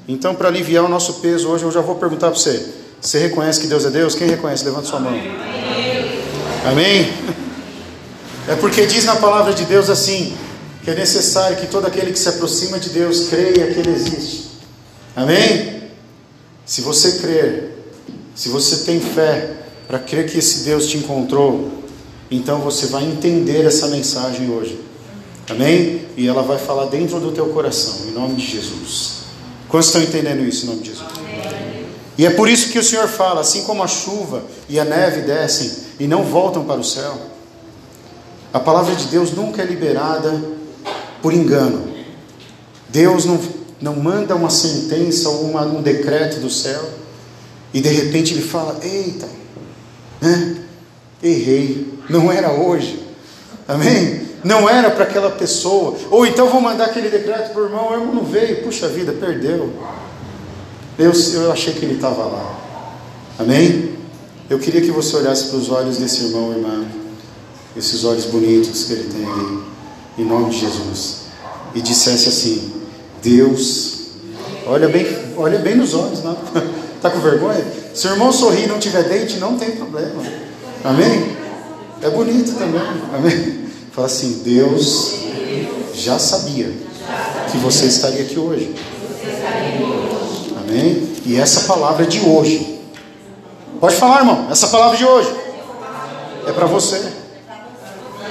Então, 0.08 0.34
para 0.34 0.48
aliviar 0.48 0.82
o 0.84 0.88
nosso 0.88 1.14
peso 1.14 1.48
hoje, 1.48 1.64
eu 1.64 1.70
já 1.70 1.82
vou 1.82 1.96
perguntar 1.96 2.30
para 2.30 2.40
você: 2.40 2.66
você 2.98 3.18
reconhece 3.18 3.60
que 3.60 3.66
Deus 3.66 3.84
é 3.84 3.90
Deus? 3.90 4.14
Quem 4.14 4.26
reconhece? 4.26 4.64
Levanta 4.64 4.86
sua 4.86 4.98
mão. 4.98 5.12
Amém? 6.64 7.12
É 8.48 8.56
porque 8.56 8.86
diz 8.86 9.04
na 9.04 9.16
palavra 9.16 9.52
de 9.52 9.66
Deus 9.66 9.90
assim: 9.90 10.34
que 10.82 10.90
é 10.90 10.94
necessário 10.94 11.58
que 11.58 11.66
todo 11.66 11.86
aquele 11.86 12.10
que 12.10 12.18
se 12.18 12.30
aproxima 12.30 12.78
de 12.78 12.88
Deus 12.88 13.28
creia 13.28 13.66
que 13.66 13.80
Ele 13.80 13.90
existe. 13.90 14.48
Amém? 15.14 15.82
Se 16.64 16.80
você 16.80 17.18
crer, 17.18 17.92
se 18.34 18.48
você 18.48 18.86
tem 18.86 19.00
fé 19.00 19.56
para 19.86 19.98
crer 19.98 20.30
que 20.30 20.38
esse 20.38 20.64
Deus 20.64 20.86
te 20.86 20.96
encontrou, 20.96 21.82
então 22.30 22.60
você 22.60 22.86
vai 22.86 23.04
entender 23.04 23.66
essa 23.66 23.88
mensagem 23.88 24.50
hoje. 24.50 24.80
Amém? 25.50 26.06
E 26.16 26.26
ela 26.26 26.42
vai 26.42 26.58
falar 26.58 26.86
dentro 26.86 27.20
do 27.20 27.32
teu 27.32 27.46
coração, 27.48 28.06
em 28.08 28.12
nome 28.12 28.36
de 28.36 28.46
Jesus. 28.46 29.27
Quantos 29.68 29.88
estão 29.88 30.02
entendendo 30.02 30.40
isso 30.40 30.64
em 30.64 30.68
nome 30.68 30.82
de 30.82 30.90
Jesus? 30.90 31.08
Amém. 31.18 31.86
E 32.16 32.26
é 32.26 32.30
por 32.30 32.48
isso 32.48 32.70
que 32.70 32.78
o 32.78 32.84
Senhor 32.84 33.06
fala: 33.06 33.40
assim 33.40 33.64
como 33.64 33.82
a 33.82 33.86
chuva 33.86 34.42
e 34.68 34.80
a 34.80 34.84
neve 34.84 35.22
descem 35.22 35.70
e 36.00 36.06
não 36.06 36.24
voltam 36.24 36.64
para 36.64 36.80
o 36.80 36.84
céu, 36.84 37.16
a 38.52 38.58
palavra 38.58 38.94
de 38.94 39.06
Deus 39.06 39.32
nunca 39.32 39.62
é 39.62 39.64
liberada 39.66 40.42
por 41.22 41.32
engano. 41.32 41.96
Deus 42.88 43.24
não, 43.24 43.38
não 43.80 43.96
manda 43.96 44.34
uma 44.34 44.50
sentença 44.50 45.28
ou 45.28 45.42
uma, 45.42 45.62
um 45.62 45.82
decreto 45.82 46.40
do 46.40 46.50
céu 46.50 46.82
e 47.72 47.80
de 47.80 47.88
repente 47.88 48.32
ele 48.32 48.42
fala: 48.42 48.78
Eita, 48.82 49.28
né? 50.20 50.56
errei, 51.22 51.98
não 52.08 52.32
era 52.32 52.52
hoje. 52.52 53.06
Amém? 53.66 54.27
Não 54.44 54.68
era 54.68 54.90
para 54.90 55.04
aquela 55.04 55.30
pessoa, 55.30 55.96
ou 56.10 56.26
então 56.26 56.48
vou 56.48 56.60
mandar 56.60 56.86
aquele 56.86 57.08
decreto 57.08 57.52
para 57.52 57.62
o 57.62 57.64
irmão, 57.64 57.90
o 57.90 57.94
irmão 57.94 58.14
não 58.14 58.24
veio, 58.24 58.62
puxa 58.62 58.88
vida, 58.88 59.12
perdeu. 59.12 59.72
Eu, 60.98 61.12
eu 61.34 61.52
achei 61.52 61.74
que 61.74 61.84
ele 61.84 61.94
estava 61.94 62.24
lá. 62.24 62.58
Amém? 63.38 63.96
Eu 64.50 64.58
queria 64.58 64.80
que 64.80 64.90
você 64.90 65.16
olhasse 65.16 65.44
para 65.48 65.58
os 65.58 65.70
olhos 65.70 65.98
desse 65.98 66.24
irmão, 66.24 66.52
irmã, 66.52 66.84
esses 67.76 68.04
olhos 68.04 68.24
bonitos 68.24 68.84
que 68.84 68.92
ele 68.94 69.12
tem 69.12 69.24
ali, 69.24 69.62
em 70.18 70.24
nome 70.24 70.50
de 70.50 70.58
Jesus, 70.58 71.26
e 71.74 71.80
dissesse 71.80 72.28
assim: 72.28 72.72
Deus, 73.22 73.98
olha 74.66 74.88
bem, 74.88 75.06
olha 75.36 75.58
bem 75.58 75.76
nos 75.76 75.94
olhos, 75.94 76.24
não? 76.24 76.36
Está 76.96 77.10
com 77.10 77.20
vergonha? 77.20 77.64
Se 77.94 78.06
o 78.08 78.10
irmão 78.10 78.32
sorrir 78.32 78.64
e 78.64 78.66
não 78.66 78.78
tiver 78.78 79.04
dente, 79.04 79.36
não 79.36 79.56
tem 79.56 79.72
problema. 79.72 80.22
Amém? 80.84 81.36
É 82.00 82.08
bonito 82.10 82.54
também. 82.54 82.80
Amém? 83.14 83.67
Fala 83.98 84.06
assim: 84.06 84.42
Deus 84.44 85.12
já 85.92 86.20
sabia 86.20 86.72
que 87.50 87.58
você 87.58 87.86
estaria 87.86 88.22
aqui 88.22 88.38
hoje. 88.38 88.72
Amém? 90.56 91.16
E 91.26 91.34
essa 91.34 91.62
palavra 91.62 92.04
é 92.04 92.06
de 92.06 92.20
hoje. 92.20 92.78
Pode 93.80 93.96
falar, 93.96 94.20
irmão. 94.20 94.46
Essa 94.52 94.68
palavra 94.68 94.96
de 94.96 95.04
hoje 95.04 95.28
é 96.46 96.52
para 96.52 96.66
você. 96.66 97.12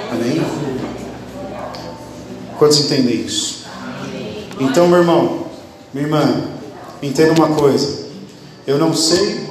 Amém? 0.10 0.42
Quantos 2.58 2.80
entendem 2.80 3.26
isso? 3.26 3.66
Então, 4.62 4.88
meu 4.88 5.00
irmão, 5.00 5.48
minha 5.94 6.06
irmã, 6.06 6.44
entenda 7.04 7.34
uma 7.34 7.54
coisa. 7.58 8.06
Eu 8.66 8.78
não 8.78 8.94
sei 8.94 9.46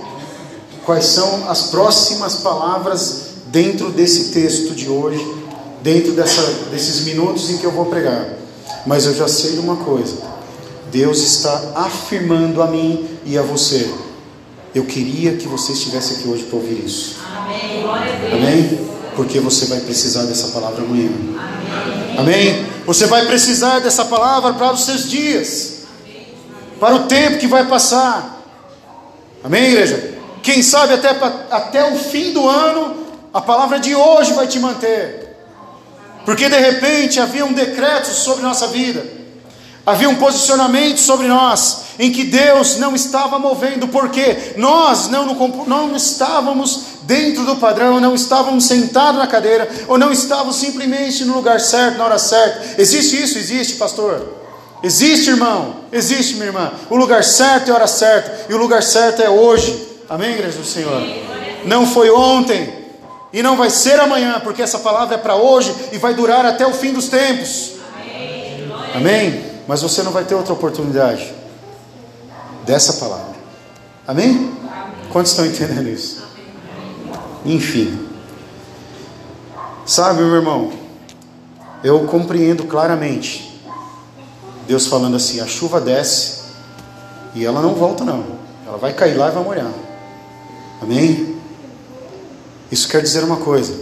quais 0.87 1.05
são 1.05 1.51
as 1.51 1.65
próximas 1.65 2.37
palavras 2.37 3.25
dentro 3.49 3.91
desse 3.91 4.33
texto 4.33 4.75
de 4.75 4.89
hoje 4.89 5.45
dentro 5.87 6.11
dessa, 6.15 6.43
desses 6.73 7.05
minutos 7.05 7.49
em 7.49 7.59
que 7.59 7.65
eu 7.65 7.71
vou 7.71 7.87
pregar. 7.87 8.27
Mas 8.85 9.07
eu 9.07 9.15
já 9.15 9.29
sei 9.29 9.53
de 9.53 9.61
uma 9.61 9.77
coisa: 9.77 10.17
Deus 10.91 11.23
está 11.23 11.75
afirmando 11.77 12.61
a 12.61 12.67
mim 12.67 13.09
e 13.25 13.39
a 13.39 13.43
você. 13.43 13.89
Eu 14.75 14.85
queria 14.85 15.37
que 15.37 15.47
você 15.47 15.73
estivesse 15.73 16.15
aqui 16.15 16.29
hoje 16.29 16.43
para 16.43 16.57
ouvir 16.59 16.85
isso. 16.85 17.17
Amém. 17.37 17.85
Amém? 18.33 18.81
Porque 19.15 19.39
você 19.39 19.67
vai 19.67 19.79
precisar 19.81 20.25
dessa 20.25 20.49
palavra 20.49 20.83
amanhã. 20.83 21.09
Amém. 22.19 22.19
Amém? 22.19 22.67
Você 22.85 23.07
vai 23.07 23.25
precisar 23.25 23.79
dessa 23.79 24.05
palavra 24.05 24.55
para 24.55 24.73
os 24.73 24.85
seus 24.85 25.09
dias, 25.09 25.85
para 26.81 26.97
o 26.97 27.05
tempo 27.05 27.39
que 27.39 27.47
vai 27.47 27.65
passar. 27.65 28.45
Amém, 29.43 29.71
igreja? 29.71 30.15
Quem 30.43 30.63
sabe 30.63 30.95
até, 30.95 31.11
até 31.51 31.93
o 31.93 31.97
fim 31.97 32.33
do 32.33 32.47
ano, 32.49 32.97
a 33.33 33.41
palavra 33.41 33.79
de 33.79 33.95
hoje 33.95 34.33
vai 34.35 34.47
te 34.47 34.59
manter. 34.59 35.26
Porque 36.27 36.49
de 36.49 36.59
repente 36.59 37.21
havia 37.21 37.47
um 37.47 37.53
decreto 37.53 38.09
sobre 38.09 38.43
nossa 38.43 38.67
vida, 38.67 39.07
havia 39.87 40.09
um 40.09 40.17
posicionamento 40.17 40.99
sobre 40.99 41.29
nós, 41.29 41.85
em 42.01 42.11
que 42.11 42.25
Deus 42.25 42.79
não 42.79 42.97
estava 42.97 43.39
movendo, 43.39 43.87
porque 43.87 44.55
nós 44.57 45.09
não, 45.09 45.35
não 45.67 45.95
estávamos 45.95 46.97
dentro 47.03 47.45
do 47.45 47.55
padrão, 47.57 48.01
não 48.01 48.13
estávamos 48.13 48.65
sentados 48.65 49.21
na 49.21 49.29
cadeira, 49.29 49.69
ou 49.87 49.97
não 49.97 50.11
estávamos 50.11 50.57
simplesmente 50.57 51.25
no 51.25 51.35
lugar 51.35 51.61
certo, 51.61 51.97
na 51.97 52.05
hora 52.05 52.19
certa. 52.19 52.83
Existe 52.83 53.23
isso? 53.23 53.39
Existe, 53.39 53.77
pastor. 53.77 54.35
Existe, 54.83 55.31
irmão. 55.31 55.77
Existe, 55.93 56.35
minha 56.35 56.47
irmã. 56.47 56.73
O 56.91 56.97
lugar 56.97 57.23
certo 57.23 57.69
é 57.69 57.71
a 57.71 57.77
hora 57.77 57.87
certa, 57.87 58.47
e 58.51 58.55
o 58.55 58.59
lugar 58.59 58.83
certo 58.83 59.23
é 59.23 59.31
hoje. 59.31 59.81
Amém, 60.09 60.33
igreja 60.33 60.59
do 60.59 60.67
Senhor? 60.67 61.01
Não 61.65 61.87
foi 61.87 62.11
ontem, 62.11 62.76
e 63.33 63.43
não 63.43 63.57
vai 63.57 63.71
ser 63.71 63.99
amanhã, 64.01 64.41
porque 64.41 64.63
essa 64.63 64.79
palavra 64.79 65.17
é 65.17 65.19
para 65.19 65.37
hoje 65.37 65.75
e 65.93 65.99
vai 65.99 66.15
durar 66.15 66.45
até 66.47 66.67
o 66.67 66.73
fim 66.73 66.93
dos 66.93 67.09
tempos. 67.09 67.73
Amém. 67.95 68.73
Amém? 68.95 69.45
Mas 69.67 69.83
você 69.83 70.03
não 70.03 70.13
vai 70.13 70.25
ter 70.25 70.35
outra 70.35 70.53
oportunidade 70.53 71.33
dessa 72.65 72.95
palavra. 72.95 73.37
Amém? 74.07 74.29
Amém. 74.29 74.53
Quantos 75.13 75.33
estão 75.33 75.45
entendendo 75.45 75.89
isso? 75.89 76.25
Amém. 77.45 77.57
Enfim. 77.57 78.09
Sabe, 79.85 80.23
meu 80.23 80.35
irmão, 80.35 80.73
eu 81.83 82.07
compreendo 82.07 82.65
claramente 82.65 83.47
Deus 84.67 84.87
falando 84.87 85.17
assim: 85.17 85.41
a 85.41 85.47
chuva 85.47 85.81
desce 85.81 86.45
e 87.35 87.45
ela 87.45 87.61
não 87.61 87.75
volta, 87.75 88.05
não. 88.05 88.25
Ela 88.67 88.79
vai 88.79 88.93
cair 88.93 89.17
lá 89.17 89.29
e 89.29 89.33
vai 89.33 89.45
molhar. 89.45 89.71
Amém? 90.83 91.36
Isso 92.71 92.89
quer 92.89 93.03
dizer 93.03 93.25
uma 93.25 93.37
coisa: 93.37 93.75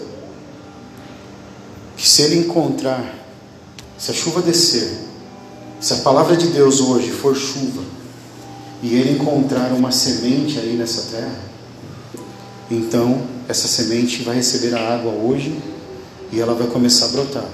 que 1.97 2.09
se 2.09 2.23
ele 2.23 2.37
encontrar, 2.37 3.15
se 3.99 4.11
a 4.11 4.15
chuva 4.15 4.43
descer, 4.43 4.99
se 5.81 5.93
a 5.95 5.97
palavra 5.99 6.37
de 6.37 6.49
Deus 6.49 6.81
hoje 6.81 7.11
for 7.11 7.35
chuva, 7.35 7.83
e 8.83 8.95
ele 8.95 9.13
encontrar 9.13 9.73
uma 9.73 9.91
semente 9.91 10.59
aí 10.59 10.75
nessa 10.77 11.17
terra, 11.17 11.41
então 12.71 13.23
essa 13.49 13.69
semente 13.69 14.23
vai 14.23 14.37
receber 14.37 14.75
a 14.75 14.95
água 14.95 15.13
hoje 15.13 15.57
e 16.33 16.41
ela 16.41 16.55
vai 16.55 16.67
começar 16.67 17.07
a 17.07 17.09
brotar. 17.09 17.45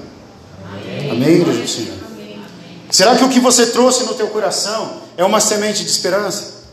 Amém, 0.65 1.11
Amém 1.11 1.29
igreja 1.37 1.63
do 1.63 1.69
Senhor? 1.69 2.01
Será 2.91 3.17
que 3.17 3.25
o 3.25 3.29
que 3.29 3.39
você 3.39 3.67
trouxe 3.67 4.05
no 4.05 4.15
teu 4.15 4.29
coração 4.29 5.03
é 5.17 5.25
uma 5.25 5.41
semente 5.41 5.85
de 5.85 5.91
esperança? 5.91 6.65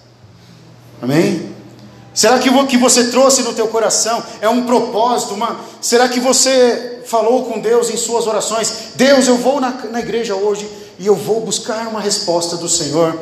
Amém? 1.02 1.56
Será 2.18 2.40
que 2.40 2.50
o 2.50 2.66
que 2.66 2.78
você 2.78 3.10
trouxe 3.12 3.44
no 3.44 3.54
teu 3.54 3.68
coração 3.68 4.24
é 4.42 4.50
um 4.50 4.66
propósito? 4.66 5.36
Uma... 5.36 5.56
Será 5.80 6.10
que 6.10 6.20
você 6.20 7.04
falou 7.06 7.46
com 7.46 7.60
Deus 7.60 7.92
em 7.92 7.96
suas 7.96 8.26
orações? 8.26 8.94
Deus, 8.96 9.28
eu 9.28 9.38
vou 9.38 9.62
na, 9.62 9.70
na 9.92 10.00
igreja 10.00 10.34
hoje 10.34 10.68
e 10.98 11.06
eu 11.06 11.14
vou 11.14 11.42
buscar 11.42 11.88
uma 11.88 12.02
resposta 12.02 12.58
do 12.58 12.68
Senhor. 12.68 13.16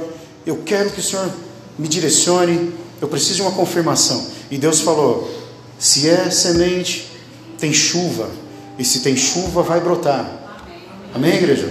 Eu 0.46 0.62
quero 0.66 0.92
que 0.92 1.02
o 1.02 1.04
Senhor 1.04 1.30
me 1.78 1.90
direcione. 1.90 2.74
Eu 3.02 3.10
preciso 3.10 3.36
de 3.36 3.42
uma 3.42 3.52
confirmação. 3.52 4.28
E 4.50 4.58
Deus 4.58 4.80
falou: 4.80 5.30
se 5.78 6.08
é 6.08 6.32
semente, 6.32 7.12
tem 7.60 7.74
chuva. 7.74 8.30
E 8.80 8.86
se 8.86 9.02
tem 9.02 9.18
chuva, 9.18 9.62
vai 9.62 9.82
brotar. 9.82 10.26
Amém, 11.14 11.34
igreja? 11.34 11.70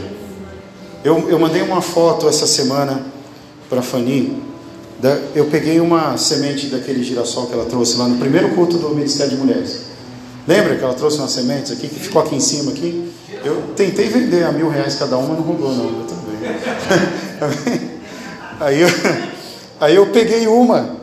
Eu, 1.02 1.30
eu 1.30 1.38
mandei 1.38 1.62
uma 1.62 1.80
foto 1.80 2.28
essa 2.28 2.46
semana 2.46 3.02
para 3.70 3.80
a 3.80 3.82
Fanny 3.82 4.53
Eu 5.34 5.46
peguei 5.46 5.80
uma 5.80 6.16
semente 6.16 6.66
daquele 6.68 7.02
girassol 7.02 7.46
que 7.46 7.52
ela 7.52 7.66
trouxe 7.66 7.96
lá 7.96 8.08
no 8.08 8.16
primeiro 8.16 8.50
culto 8.54 8.78
do 8.78 8.90
Ministério 8.90 9.32
de 9.32 9.38
Mulheres. 9.38 9.80
Lembra 10.46 10.76
que 10.76 10.84
ela 10.84 10.94
trouxe 10.94 11.18
umas 11.18 11.30
sementes 11.30 11.72
aqui, 11.72 11.88
que 11.88 12.00
ficou 12.00 12.22
aqui 12.22 12.36
em 12.36 12.40
cima 12.40 12.72
aqui? 12.72 13.10
Eu 13.44 13.62
tentei 13.76 14.08
vender 14.08 14.44
a 14.44 14.52
mil 14.52 14.68
reais 14.68 14.94
cada 14.94 15.16
uma, 15.18 15.34
não 15.34 15.42
rolou 15.42 15.74
não, 15.74 15.84
eu 15.84 16.06
também. 16.06 17.80
aí, 18.60 18.80
eu, 18.80 18.88
aí 19.80 19.94
eu 19.96 20.06
peguei 20.06 20.46
uma. 20.46 20.96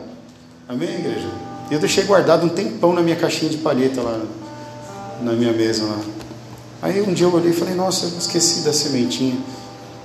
Amém, 0.68 0.88
igreja? 0.88 1.28
Eu 1.70 1.78
deixei 1.78 2.04
guardado 2.04 2.44
um 2.46 2.48
tempão 2.48 2.92
na 2.92 3.02
minha 3.02 3.16
caixinha 3.16 3.50
de 3.50 3.58
palheta 3.58 4.00
lá 4.00 4.20
na 5.22 5.32
minha 5.32 5.52
mesa 5.52 5.84
lá. 5.84 5.98
Aí 6.82 7.00
um 7.00 7.12
dia 7.12 7.26
eu 7.26 7.34
olhei 7.34 7.50
e 7.50 7.54
falei, 7.54 7.74
nossa, 7.74 8.06
eu 8.06 8.18
esqueci 8.18 8.60
da 8.60 8.72
sementinha. 8.72 9.36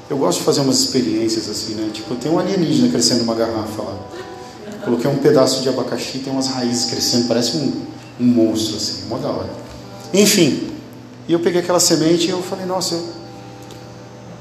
Eu 0.10 0.18
gosto 0.18 0.40
de 0.40 0.46
fazer 0.46 0.62
umas 0.62 0.80
experiências 0.80 1.50
assim, 1.50 1.76
né? 1.76 1.90
Tipo, 1.94 2.16
tem 2.16 2.32
um 2.32 2.40
alienígena 2.40 2.90
crescendo 2.90 3.20
numa 3.20 3.36
garrafa 3.36 3.82
lá. 3.82 3.98
Coloquei 4.86 5.10
um 5.12 5.18
pedaço 5.18 5.62
de 5.62 5.68
abacaxi, 5.68 6.20
tem 6.20 6.32
umas 6.32 6.48
raízes 6.48 6.90
crescendo, 6.90 7.28
parece 7.28 7.58
um, 7.58 7.86
um 8.20 8.26
monstro 8.26 8.78
assim, 8.78 9.04
uma 9.08 9.20
da 9.20 9.30
hora. 9.30 9.50
Enfim, 10.14 10.72
e 11.28 11.34
eu 11.34 11.42
peguei 11.42 11.60
aquela 11.60 11.80
semente 11.80 12.28
e 12.28 12.30
eu 12.30 12.42
falei, 12.42 12.66
nossa, 12.66 12.96
eu, 12.96 13.04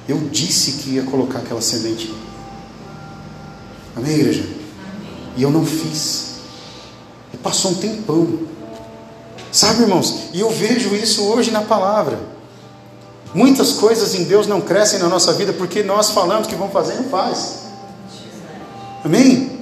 eu 0.09 0.19
disse 0.31 0.83
que 0.83 0.91
ia 0.91 1.03
colocar 1.03 1.41
aquela 1.41 1.61
semente. 1.61 2.15
Amém, 3.97 4.15
igreja? 4.15 4.47
E 5.37 5.43
eu 5.43 5.51
não 5.51 5.67
fiz. 5.67 6.37
E 7.35 7.37
passou 7.37 7.73
um 7.73 7.75
tempão. 7.75 8.39
Sabe, 9.51 9.83
irmãos? 9.83 10.29
E 10.33 10.41
eu 10.41 10.51
vejo 10.51 10.95
isso 10.95 11.25
hoje 11.25 11.51
na 11.51 11.63
palavra. 11.63 12.36
Muitas 13.35 13.73
coisas 13.75 14.15
em 14.15 14.25
Deus 14.25 14.47
não 14.47 14.61
crescem 14.61 14.99
na 14.99 15.09
nossa 15.09 15.33
vida 15.33 15.53
porque 15.53 15.83
nós 15.83 16.11
falamos 16.11 16.47
que 16.47 16.55
vamos 16.55 16.73
fazer 16.73 16.95
e 16.95 16.97
não 17.03 17.11
faz. 17.11 17.67
Amém? 19.05 19.61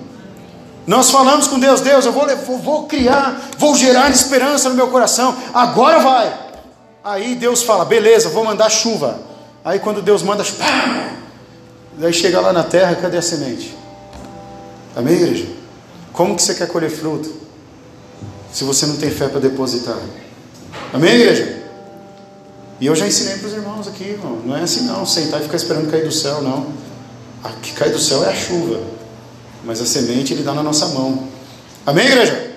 Nós 0.86 1.10
falamos 1.10 1.46
com 1.46 1.58
Deus, 1.58 1.80
Deus, 1.80 2.04
eu 2.04 2.12
vou, 2.12 2.26
vou, 2.58 2.86
criar, 2.86 3.50
vou 3.58 3.74
gerar 3.74 4.10
esperança 4.10 4.68
no 4.68 4.74
meu 4.74 4.88
coração, 4.88 5.34
agora 5.52 5.98
vai. 6.00 6.44
Aí 7.02 7.34
Deus 7.34 7.62
fala, 7.62 7.84
beleza, 7.84 8.28
vou 8.28 8.44
mandar 8.44 8.70
chuva. 8.70 9.18
Aí 9.64 9.78
quando 9.78 10.02
Deus 10.02 10.22
manda 10.22 10.44
chuva, 10.44 10.64
daí 11.98 12.12
chega 12.12 12.40
lá 12.40 12.52
na 12.52 12.62
terra, 12.62 12.94
cadê 12.96 13.16
a 13.16 13.22
semente? 13.22 13.74
Amém, 14.94 15.14
igreja? 15.14 15.46
Como 16.12 16.36
que 16.36 16.42
você 16.42 16.54
quer 16.54 16.68
colher 16.68 16.90
fruto? 16.90 17.32
Se 18.52 18.62
você 18.62 18.86
não 18.86 18.96
tem 18.96 19.10
fé 19.10 19.26
para 19.26 19.40
depositar. 19.40 19.98
Amém, 20.92 21.12
igreja? 21.12 21.63
E 22.84 22.86
eu 22.86 22.94
já 22.94 23.06
ensinei 23.06 23.38
para 23.38 23.48
os 23.48 23.54
irmãos 23.54 23.88
aqui, 23.88 24.04
irmão. 24.04 24.40
não 24.44 24.54
é 24.54 24.60
assim 24.60 24.82
não, 24.82 25.06
sentar 25.06 25.40
e 25.40 25.44
ficar 25.44 25.56
esperando 25.56 25.90
cair 25.90 26.04
do 26.04 26.12
céu, 26.12 26.42
não. 26.42 26.66
A 27.42 27.48
que 27.48 27.72
cai 27.72 27.88
do 27.88 27.98
céu 27.98 28.22
é 28.22 28.28
a 28.28 28.34
chuva, 28.34 28.78
mas 29.64 29.80
a 29.80 29.86
semente 29.86 30.34
ele 30.34 30.42
dá 30.42 30.52
na 30.52 30.62
nossa 30.62 30.88
mão. 30.88 31.26
Amém, 31.86 32.04
igreja? 32.04 32.50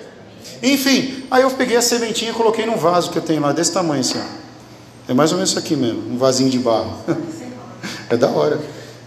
Enfim, 0.62 1.24
aí 1.31 1.43
eu 1.43 1.51
peguei 1.51 1.77
a 1.77 1.81
sementinha 1.81 2.31
e 2.31 2.34
coloquei 2.34 2.65
num 2.65 2.75
vaso 2.75 3.10
que 3.10 3.17
eu 3.17 3.22
tenho 3.22 3.41
lá, 3.41 3.53
desse 3.53 3.72
tamanho 3.72 4.01
assim. 4.01 4.19
Ó. 4.19 5.12
É 5.12 5.13
mais 5.13 5.31
ou 5.31 5.38
menos 5.38 5.51
isso 5.51 5.60
aqui 5.60 5.77
mesmo, 5.77 6.12
um 6.12 6.17
vasinho 6.17 6.50
de 6.50 6.60
barro. 6.60 6.91
é 8.12 8.17
da 8.17 8.27
hora. 8.27 8.60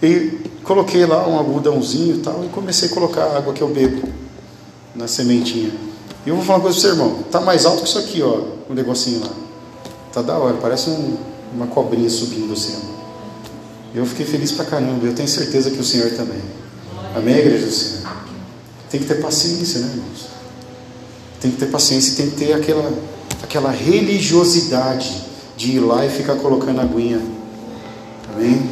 E 0.02 0.40
coloquei 0.64 1.04
lá 1.04 1.28
um 1.28 1.36
algodãozinho 1.36 2.16
e 2.16 2.18
tal, 2.20 2.42
e 2.46 2.48
comecei 2.48 2.88
a 2.88 2.92
colocar 2.92 3.24
a 3.24 3.36
água 3.36 3.52
que 3.52 3.60
eu 3.60 3.68
bebo 3.68 4.08
na 4.94 5.06
sementinha. 5.06 5.70
E 6.24 6.30
eu 6.30 6.34
vou 6.36 6.42
falar 6.42 6.60
uma 6.60 6.62
coisa 6.62 6.80
para 6.80 6.88
você, 6.88 6.98
irmão. 6.98 7.22
Tá 7.30 7.42
mais 7.42 7.66
alto 7.66 7.82
que 7.82 7.88
isso 7.88 7.98
aqui, 7.98 8.22
ó, 8.22 8.40
o 8.70 8.74
negocinho 8.74 9.20
lá. 9.20 9.49
Tá 10.12 10.22
da 10.22 10.36
hora, 10.36 10.56
parece 10.56 10.90
um, 10.90 11.16
uma 11.54 11.66
cobrinha 11.66 12.10
subindo 12.10 12.52
assim. 12.52 12.76
Eu 13.94 14.04
fiquei 14.06 14.26
feliz 14.26 14.52
pra 14.52 14.64
caramba, 14.64 15.06
eu 15.06 15.14
tenho 15.14 15.28
certeza 15.28 15.70
que 15.70 15.78
o 15.78 15.84
Senhor 15.84 16.10
também. 16.10 16.40
Amém, 17.14 17.36
igreja 17.36 17.66
do 17.66 17.72
Senhor? 17.72 18.12
Tem 18.90 19.00
que 19.00 19.06
ter 19.06 19.20
paciência, 19.20 19.80
né, 19.80 19.90
irmãos? 19.94 20.28
Tem 21.40 21.50
que 21.50 21.56
ter 21.56 21.66
paciência 21.66 22.16
tem 22.16 22.30
que 22.30 22.36
ter 22.36 22.52
aquela, 22.52 22.92
aquela 23.42 23.70
religiosidade 23.70 25.24
de 25.56 25.72
ir 25.72 25.80
lá 25.80 26.04
e 26.04 26.10
ficar 26.10 26.36
colocando 26.36 26.80
aguinha. 26.80 27.20
Amém? 28.32 28.68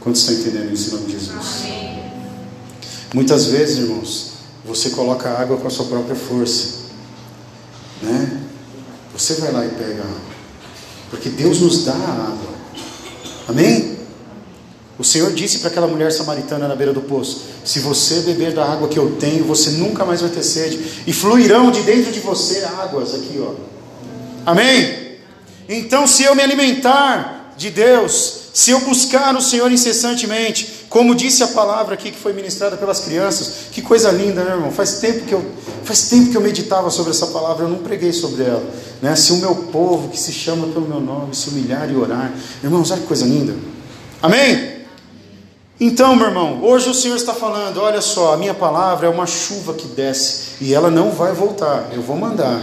Quantos 0.00 0.20
estão 0.20 0.36
entendendo 0.36 0.72
isso 0.72 0.90
em 0.90 0.92
nome 0.92 1.06
de 1.06 1.12
Jesus? 1.12 1.64
Muitas 3.14 3.46
vezes, 3.46 3.78
irmãos, 3.78 4.32
você 4.64 4.90
coloca 4.90 5.30
água 5.30 5.56
com 5.56 5.66
a 5.66 5.70
sua 5.70 5.86
própria 5.86 6.14
força. 6.14 6.88
Né? 8.02 8.37
Você 9.18 9.34
vai 9.34 9.50
lá 9.50 9.66
e 9.66 9.70
pega 9.70 10.02
água. 10.02 10.20
Porque 11.10 11.28
Deus 11.28 11.60
nos 11.60 11.84
dá 11.84 11.92
a 11.92 11.96
água. 11.96 12.54
Amém? 13.48 13.98
O 14.96 15.02
Senhor 15.02 15.32
disse 15.32 15.58
para 15.58 15.70
aquela 15.70 15.88
mulher 15.88 16.12
samaritana 16.12 16.68
na 16.68 16.76
beira 16.76 16.92
do 16.92 17.00
poço: 17.00 17.42
Se 17.64 17.80
você 17.80 18.20
beber 18.20 18.52
da 18.52 18.64
água 18.64 18.88
que 18.88 18.98
eu 18.98 19.16
tenho, 19.16 19.44
você 19.44 19.70
nunca 19.70 20.04
mais 20.04 20.20
vai 20.20 20.30
ter 20.30 20.44
sede, 20.44 21.02
e 21.04 21.12
fluirão 21.12 21.70
de 21.72 21.82
dentro 21.82 22.12
de 22.12 22.20
você 22.20 22.64
águas 22.64 23.12
aqui, 23.12 23.40
ó. 23.40 23.54
Amém? 24.46 25.18
Então, 25.68 26.06
se 26.06 26.22
eu 26.22 26.34
me 26.36 26.42
alimentar 26.42 27.54
de 27.56 27.70
Deus, 27.70 28.50
se 28.54 28.70
eu 28.70 28.80
buscar 28.80 29.36
o 29.36 29.42
Senhor 29.42 29.70
incessantemente, 29.70 30.77
como 30.88 31.14
disse 31.14 31.42
a 31.42 31.48
palavra 31.48 31.94
aqui 31.94 32.10
que 32.10 32.18
foi 32.18 32.32
ministrada 32.32 32.76
pelas 32.76 33.00
crianças, 33.00 33.66
que 33.70 33.82
coisa 33.82 34.10
linda, 34.10 34.42
né, 34.42 34.52
irmão? 34.52 34.70
Faz 34.70 34.94
tempo 35.00 35.26
que 35.26 35.32
eu, 35.34 35.44
faz 35.84 36.08
tempo 36.08 36.30
que 36.30 36.36
eu 36.36 36.40
meditava 36.40 36.90
sobre 36.90 37.10
essa 37.10 37.26
palavra, 37.26 37.64
eu 37.64 37.68
não 37.68 37.78
preguei 37.78 38.12
sobre 38.12 38.44
ela. 38.44 38.64
Né? 39.02 39.14
Se 39.14 39.32
o 39.32 39.36
meu 39.36 39.54
povo, 39.54 40.08
que 40.08 40.18
se 40.18 40.32
chama 40.32 40.66
pelo 40.68 40.88
meu 40.88 41.00
nome, 41.00 41.34
se 41.34 41.50
humilhar 41.50 41.90
e 41.90 41.96
orar, 41.96 42.32
irmãos, 42.64 42.90
olha 42.90 43.00
que 43.02 43.06
coisa 43.06 43.26
linda. 43.26 43.54
Amém? 44.22 44.78
Então, 45.80 46.16
meu 46.16 46.26
irmão, 46.26 46.64
hoje 46.64 46.88
o 46.88 46.94
Senhor 46.94 47.16
está 47.16 47.34
falando: 47.34 47.80
olha 47.80 48.00
só, 48.00 48.34
a 48.34 48.36
minha 48.36 48.54
palavra 48.54 49.06
é 49.06 49.10
uma 49.10 49.26
chuva 49.26 49.74
que 49.74 49.86
desce 49.88 50.56
e 50.60 50.74
ela 50.74 50.90
não 50.90 51.10
vai 51.10 51.32
voltar, 51.32 51.90
eu 51.92 52.02
vou 52.02 52.16
mandar 52.16 52.60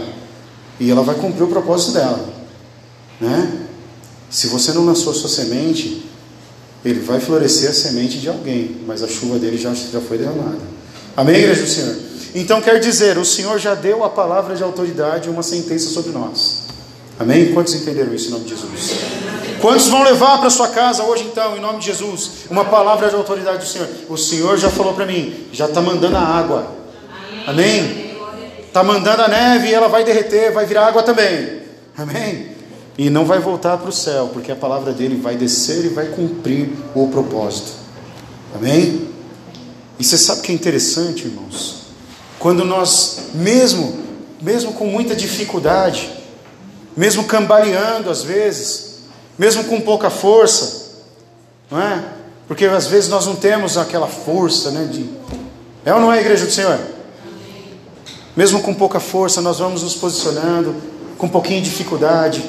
e 0.78 0.90
ela 0.90 1.02
vai 1.02 1.14
cumprir 1.14 1.44
o 1.44 1.48
propósito 1.48 1.92
dela, 1.92 2.28
né? 3.20 3.62
Se 4.28 4.48
você 4.48 4.72
não 4.72 4.84
lançou 4.84 5.14
sua 5.14 5.30
semente, 5.30 6.05
ele 6.86 7.00
vai 7.00 7.18
florescer 7.18 7.68
a 7.68 7.72
semente 7.72 8.18
de 8.18 8.28
alguém, 8.28 8.76
mas 8.86 9.02
a 9.02 9.08
chuva 9.08 9.40
dele 9.40 9.58
já, 9.58 9.74
já 9.74 10.00
foi 10.00 10.18
derramada. 10.18 10.60
Amém, 11.16 11.34
igreja 11.34 11.62
do 11.62 11.68
Senhor? 11.68 11.96
Então 12.32 12.60
quer 12.60 12.78
dizer, 12.78 13.18
o 13.18 13.24
Senhor 13.24 13.58
já 13.58 13.74
deu 13.74 14.04
a 14.04 14.08
palavra 14.08 14.54
de 14.54 14.62
autoridade 14.62 15.28
e 15.28 15.30
uma 15.30 15.42
sentença 15.42 15.88
sobre 15.90 16.12
nós. 16.12 16.66
Amém? 17.18 17.52
Quantos 17.52 17.74
entenderam 17.74 18.14
isso 18.14 18.28
em 18.28 18.30
nome 18.30 18.44
de 18.44 18.50
Jesus? 18.50 18.92
Quantos 19.60 19.88
vão 19.88 20.04
levar 20.04 20.38
para 20.38 20.48
sua 20.48 20.68
casa 20.68 21.02
hoje 21.02 21.24
então, 21.24 21.56
em 21.56 21.60
nome 21.60 21.80
de 21.80 21.86
Jesus, 21.86 22.30
uma 22.48 22.64
palavra 22.64 23.08
de 23.08 23.16
autoridade 23.16 23.58
do 23.58 23.66
Senhor? 23.66 23.88
O 24.08 24.16
Senhor 24.16 24.56
já 24.56 24.70
falou 24.70 24.94
para 24.94 25.06
mim, 25.06 25.48
já 25.52 25.64
está 25.64 25.80
mandando 25.80 26.16
a 26.16 26.20
água. 26.20 26.70
Amém? 27.48 28.14
Está 28.60 28.84
mandando 28.84 29.22
a 29.22 29.28
neve 29.28 29.68
e 29.68 29.74
ela 29.74 29.88
vai 29.88 30.04
derreter, 30.04 30.52
vai 30.52 30.66
virar 30.66 30.86
água 30.86 31.02
também. 31.02 31.62
Amém? 31.96 32.55
E 32.98 33.10
não 33.10 33.24
vai 33.24 33.38
voltar 33.38 33.76
para 33.76 33.88
o 33.88 33.92
céu, 33.92 34.30
porque 34.32 34.50
a 34.50 34.56
palavra 34.56 34.92
dele 34.92 35.16
vai 35.16 35.36
descer 35.36 35.84
e 35.84 35.88
vai 35.88 36.06
cumprir 36.06 36.70
o 36.94 37.08
propósito. 37.08 37.72
Amém? 38.54 39.08
E 39.98 40.04
você 40.04 40.16
sabe 40.16 40.42
que 40.42 40.52
é 40.52 40.54
interessante, 40.54 41.26
irmãos? 41.26 41.86
Quando 42.38 42.64
nós, 42.64 43.30
mesmo, 43.34 43.98
mesmo 44.40 44.72
com 44.72 44.86
muita 44.86 45.14
dificuldade, 45.14 46.10
mesmo 46.96 47.24
cambaleando 47.24 48.10
às 48.10 48.22
vezes, 48.22 49.00
mesmo 49.38 49.64
com 49.64 49.80
pouca 49.80 50.08
força, 50.08 50.86
não 51.70 51.80
é? 51.80 52.02
Porque 52.48 52.64
às 52.64 52.86
vezes 52.86 53.10
nós 53.10 53.26
não 53.26 53.36
temos 53.36 53.76
aquela 53.76 54.06
força, 54.06 54.70
né? 54.70 54.88
De... 54.90 55.08
É 55.84 55.92
ou 55.92 56.00
não 56.00 56.12
é 56.12 56.18
a 56.18 56.20
igreja 56.20 56.46
do 56.46 56.52
Senhor? 56.52 56.78
Mesmo 58.34 58.60
com 58.60 58.72
pouca 58.72 59.00
força, 59.00 59.40
nós 59.40 59.58
vamos 59.58 59.82
nos 59.82 59.94
posicionando, 59.94 60.74
com 61.18 61.26
um 61.26 61.30
pouquinho 61.30 61.62
de 61.62 61.70
dificuldade, 61.70 62.44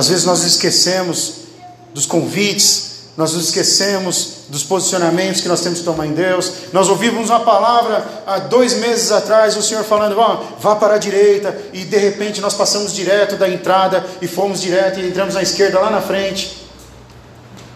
às 0.00 0.08
vezes 0.08 0.24
nós 0.24 0.44
esquecemos 0.44 1.32
dos 1.92 2.06
convites, 2.06 3.10
nós 3.18 3.34
nos 3.34 3.48
esquecemos 3.48 4.44
dos 4.48 4.62
posicionamentos 4.62 5.42
que 5.42 5.48
nós 5.48 5.60
temos 5.60 5.80
que 5.80 5.84
tomar 5.84 6.06
em 6.06 6.14
Deus. 6.14 6.50
Nós 6.72 6.88
ouvimos 6.88 7.28
uma 7.28 7.40
palavra 7.40 8.22
há 8.26 8.38
dois 8.38 8.72
meses 8.78 9.12
atrás, 9.12 9.58
o 9.58 9.62
Senhor 9.62 9.84
falando, 9.84 10.16
vá, 10.16 10.42
vá 10.58 10.76
para 10.76 10.94
a 10.94 10.98
direita, 10.98 11.54
e 11.74 11.84
de 11.84 11.98
repente 11.98 12.40
nós 12.40 12.54
passamos 12.54 12.94
direto 12.94 13.36
da 13.36 13.46
entrada 13.46 14.02
e 14.22 14.26
fomos 14.26 14.62
direto 14.62 14.98
e 14.98 15.06
entramos 15.06 15.34
na 15.34 15.42
esquerda 15.42 15.78
lá 15.78 15.90
na 15.90 16.00
frente. 16.00 16.66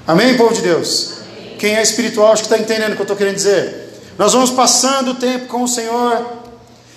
Amém, 0.06 0.34
povo 0.38 0.54
de 0.54 0.62
Deus? 0.62 1.16
Quem 1.58 1.76
é 1.76 1.82
espiritual, 1.82 2.32
acho 2.32 2.44
que 2.44 2.54
está 2.54 2.58
entendendo 2.58 2.92
o 2.92 2.94
que 2.94 3.02
eu 3.02 3.04
estou 3.04 3.18
querendo 3.18 3.36
dizer. 3.36 4.00
Nós 4.16 4.32
vamos 4.32 4.50
passando 4.50 5.10
o 5.10 5.14
tempo 5.16 5.48
com 5.48 5.62
o 5.62 5.68
Senhor 5.68 6.24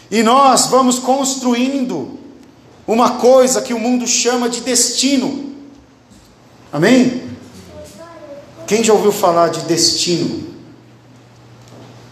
e 0.09 0.23
nós 0.23 0.67
vamos 0.67 0.99
construindo 0.99 2.17
uma 2.87 3.17
coisa 3.17 3.61
que 3.61 3.73
o 3.73 3.79
mundo 3.79 4.07
chama 4.07 4.47
de 4.47 4.61
destino. 4.61 5.53
Amém? 6.71 7.23
Quem 8.65 8.83
já 8.83 8.93
ouviu 8.93 9.11
falar 9.11 9.49
de 9.49 9.61
destino? 9.61 10.47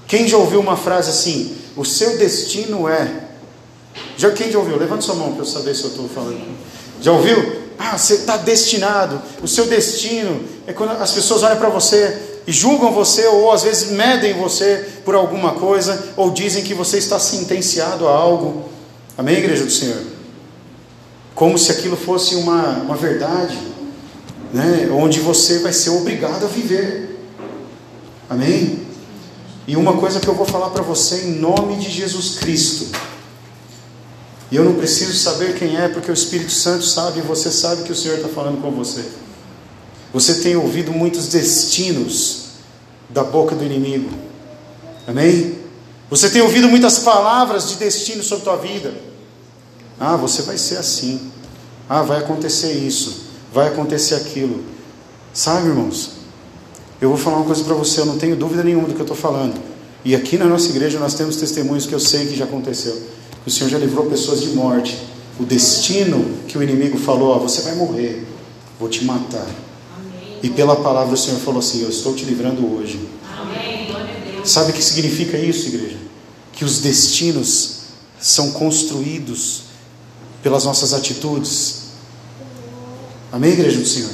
Quem 0.07 0.27
já 0.27 0.37
ouviu 0.37 0.59
uma 0.59 0.75
frase 0.75 1.09
assim? 1.09 1.57
O 1.75 1.85
seu 1.85 2.17
destino 2.17 2.87
é. 2.87 3.23
Já 4.17 4.31
quem 4.31 4.51
já 4.51 4.59
ouviu? 4.59 4.77
Levanta 4.77 5.01
sua 5.01 5.15
mão 5.15 5.31
para 5.31 5.41
eu 5.41 5.45
saber 5.45 5.75
se 5.75 5.83
eu 5.83 5.89
estou 5.89 6.09
falando. 6.09 6.45
Já 7.01 7.11
ouviu? 7.11 7.63
Ah, 7.77 7.97
você 7.97 8.15
está 8.15 8.37
destinado. 8.37 9.21
O 9.41 9.47
seu 9.47 9.65
destino 9.67 10.43
é 10.67 10.73
quando 10.73 10.91
as 10.91 11.11
pessoas 11.11 11.43
olham 11.43 11.57
para 11.57 11.69
você. 11.69 12.33
e 12.47 12.51
julgam 12.51 12.91
você, 12.91 13.25
ou 13.25 13.51
às 13.51 13.63
vezes 13.63 13.89
medem 13.89 14.33
você 14.33 14.87
por 15.03 15.15
alguma 15.15 15.53
coisa, 15.53 16.13
ou 16.15 16.29
dizem 16.29 16.63
que 16.63 16.75
você 16.75 16.99
está 16.99 17.17
sentenciado 17.17 18.07
a 18.07 18.11
algo. 18.11 18.69
Amém, 19.17 19.37
igreja 19.37 19.65
do 19.65 19.71
Senhor? 19.71 20.14
Como 21.35 21.57
se 21.57 21.71
aquilo 21.71 21.97
fosse 21.97 22.33
uma, 22.35 22.77
uma 22.79 22.95
verdade, 22.95 23.59
né? 24.53 24.89
onde 24.89 25.19
você 25.19 25.59
vai 25.59 25.73
ser 25.73 25.89
obrigado 25.89 26.45
a 26.45 26.47
viver. 26.47 27.19
Amém? 28.29 28.85
E 29.67 29.75
uma 29.75 29.97
coisa 29.97 30.19
que 30.21 30.27
eu 30.27 30.33
vou 30.33 30.45
falar 30.45 30.69
para 30.69 30.81
você 30.81 31.25
em 31.25 31.33
nome 31.33 31.75
de 31.75 31.91
Jesus 31.91 32.39
Cristo. 32.39 32.87
E 34.49 34.55
eu 34.55 34.63
não 34.63 34.75
preciso 34.75 35.13
saber 35.13 35.55
quem 35.55 35.75
é, 35.75 35.89
porque 35.89 36.09
o 36.09 36.13
Espírito 36.13 36.51
Santo 36.51 36.85
sabe 36.85 37.19
e 37.19 37.21
você 37.21 37.51
sabe 37.51 37.83
que 37.83 37.91
o 37.91 37.95
Senhor 37.95 38.17
está 38.17 38.29
falando 38.29 38.61
com 38.61 38.71
você. 38.71 39.03
Você 40.13 40.35
tem 40.35 40.55
ouvido 40.55 40.93
muitos 40.93 41.27
destinos 41.27 42.45
da 43.09 43.23
boca 43.23 43.53
do 43.53 43.65
inimigo. 43.65 44.09
Amém? 45.05 45.57
Você 46.09 46.29
tem 46.29 46.41
ouvido 46.41 46.69
muitas 46.69 46.99
palavras 46.99 47.67
de 47.67 47.75
destino 47.75 48.23
sobre 48.23 48.43
a 48.43 48.53
tua 48.53 48.57
vida. 48.57 48.93
Ah, 49.99 50.15
você 50.15 50.41
vai 50.41 50.57
ser 50.57 50.77
assim. 50.77 51.31
Ah, 51.89 52.01
vai 52.01 52.19
acontecer 52.19 52.73
isso. 52.73 53.25
Vai 53.53 53.67
acontecer 53.67 54.15
aquilo. 54.15 54.63
Sabe, 55.33 55.67
irmãos? 55.67 56.11
Eu 56.99 57.09
vou 57.09 57.17
falar 57.17 57.37
uma 57.37 57.45
coisa 57.45 57.63
para 57.63 57.75
você, 57.75 58.01
eu 58.01 58.05
não 58.05 58.17
tenho 58.17 58.35
dúvida 58.35 58.63
nenhuma 58.63 58.87
do 58.87 58.93
que 58.93 58.99
eu 58.99 59.05
estou 59.05 59.17
falando. 59.17 59.59
E 60.03 60.15
aqui 60.15 60.37
na 60.37 60.45
nossa 60.45 60.69
igreja 60.69 60.99
nós 60.99 61.13
temos 61.13 61.35
testemunhos 61.35 61.85
que 61.85 61.93
eu 61.93 61.99
sei 61.99 62.25
que 62.25 62.35
já 62.35 62.45
aconteceu. 62.45 62.95
O 63.45 63.49
Senhor 63.49 63.69
já 63.69 63.77
livrou 63.77 64.05
pessoas 64.05 64.41
de 64.41 64.49
morte. 64.49 64.97
O 65.39 65.43
destino 65.43 66.37
que 66.47 66.57
o 66.57 66.63
inimigo 66.63 66.97
falou, 66.97 67.35
ó, 67.35 67.39
você 67.39 67.61
vai 67.61 67.75
morrer, 67.75 68.25
vou 68.79 68.87
te 68.87 69.03
matar. 69.03 69.45
Amém. 69.97 70.39
E 70.41 70.49
pela 70.49 70.77
palavra 70.77 71.13
o 71.13 71.17
Senhor 71.17 71.39
falou 71.39 71.59
assim: 71.59 71.81
Eu 71.81 71.89
estou 71.89 72.13
te 72.13 72.23
livrando 72.23 72.65
hoje. 72.75 72.99
Amém. 73.37 73.65
Sabe 74.45 74.71
o 74.71 74.73
que 74.73 74.81
significa 74.81 75.37
isso, 75.37 75.67
igreja? 75.67 75.97
Que 76.53 76.63
os 76.63 76.79
destinos 76.79 77.79
são 78.19 78.51
construídos 78.51 79.64
pelas 80.45 80.63
nossas 80.63 80.93
atitudes. 80.93 81.85
Amém, 83.31 83.53
igreja 83.53 83.79
do 83.79 83.87
Senhor? 83.87 84.11